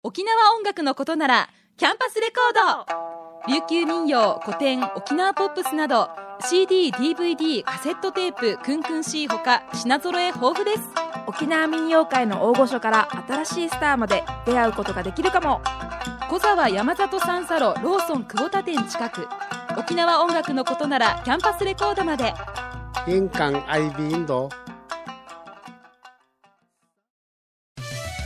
[0.02, 3.52] 沖縄音楽のことならキャンパスレコード。
[3.52, 6.10] 琉球民謡古典沖縄ポップスなど
[6.48, 10.82] CD、DVD、カセットテープ、クンクン C ほか品揃え豊富です。
[11.26, 15.60] 沖縄民謡界の大御所から新しいスターまで出会うことができるかも。
[16.30, 19.28] 小沢山里三佐路ローソン久保田店近く。
[19.76, 22.32] 沖縄音楽のことならキャンパスレコードまで。
[23.06, 24.48] 印港 IB 印度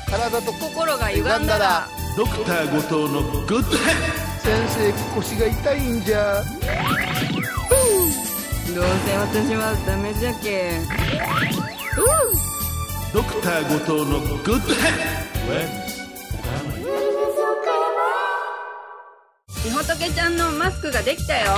[0.09, 1.89] 体と心が歪んだら。
[2.17, 6.43] ドクター後藤のグッドヘ先生腰が痛いんじゃ
[8.75, 10.83] どうせ私はダメじゃけん。
[13.13, 14.91] ドクター後藤のグッドヘ
[19.65, 20.37] みほとけちゃん。
[20.37, 21.53] のマスクができたよ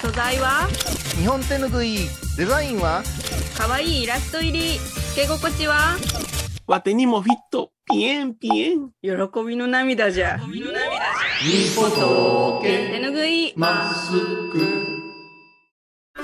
[0.00, 0.68] 素材は
[1.16, 1.96] 日本手ぬぐい
[2.36, 3.02] デザインは
[3.58, 5.96] かわいいイラスト入りつけ心地は
[6.68, 9.10] わてにもフィットピエンピエン喜
[9.44, 10.62] びの涙じゃみ
[11.74, 14.12] ほと手ぬぐいマス
[14.52, 14.81] ク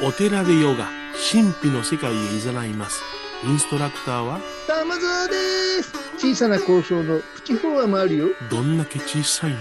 [0.00, 0.88] お寺でヨガ
[1.32, 3.02] 神秘の世界へ誘います。
[3.44, 5.34] インストラクターは玉沢で
[5.82, 5.92] す。
[6.16, 8.28] 小さな交渉のプチフォアもあるよ。
[8.48, 9.56] どんだけ小さいね。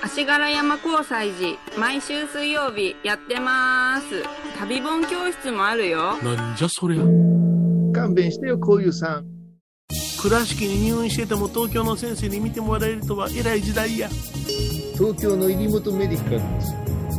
[0.00, 4.22] 足柄山交際時毎週水曜日やってます。
[4.60, 6.16] 旅本教室もあるよ。
[6.22, 7.02] なんじゃそりゃ。
[7.92, 9.26] 勘弁してよこういうさん。
[10.22, 14.08] 倉敷に入院してても東京の先生に見てもらえるとは偉い時代や。
[14.96, 16.74] 東京の入本メディカルです。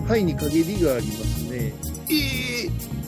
[0.05, 1.49] 肺に陰りがありますね。
[1.51, 1.90] ええ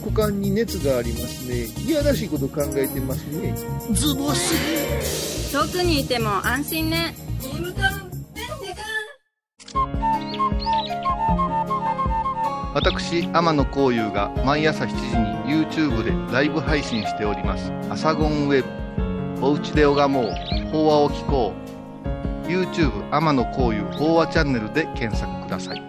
[0.04, 1.64] 股間に熱がありますね。
[1.86, 3.54] いやらしいこと考えてますね。
[3.92, 7.14] ズボス遠くにいても安心ね。
[12.74, 14.94] 私天野幸雄が毎朝7時
[15.48, 18.68] に YouTube でライブ配信しております「アサゴンウェブ」
[19.46, 20.54] 「おうちで拝もう。
[20.72, 21.52] 法話を聞こ
[22.44, 25.82] う」YouTube 天野幸雄法話チャンネルで検索ください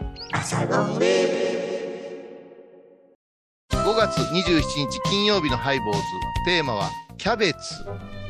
[3.85, 6.01] 5月27日金曜日のハイボーズ。
[6.43, 7.59] テーマはキャベツ。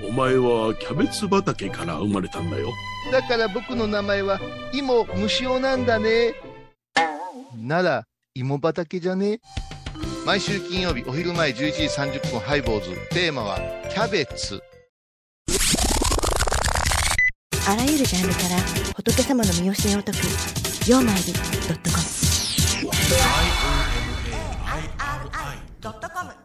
[0.06, 2.68] お前はキャベツ畑から生まれたんだよ。
[3.10, 4.38] だから僕の名前は
[4.74, 6.34] 芋虫尾なんだね。
[7.56, 8.04] なら
[8.34, 9.40] 芋畑じゃね？
[10.26, 12.90] 毎週金曜日お昼前11時30分ハイボーズ。
[13.12, 13.58] テーマは
[13.90, 14.62] キャベツ。
[17.68, 18.58] あらゆるジャンルから
[18.94, 20.18] 仏様の身教えを解く
[20.92, 21.40] 「曜マイルド
[21.74, 22.04] ットコム」
[25.86, 26.45] ドットコム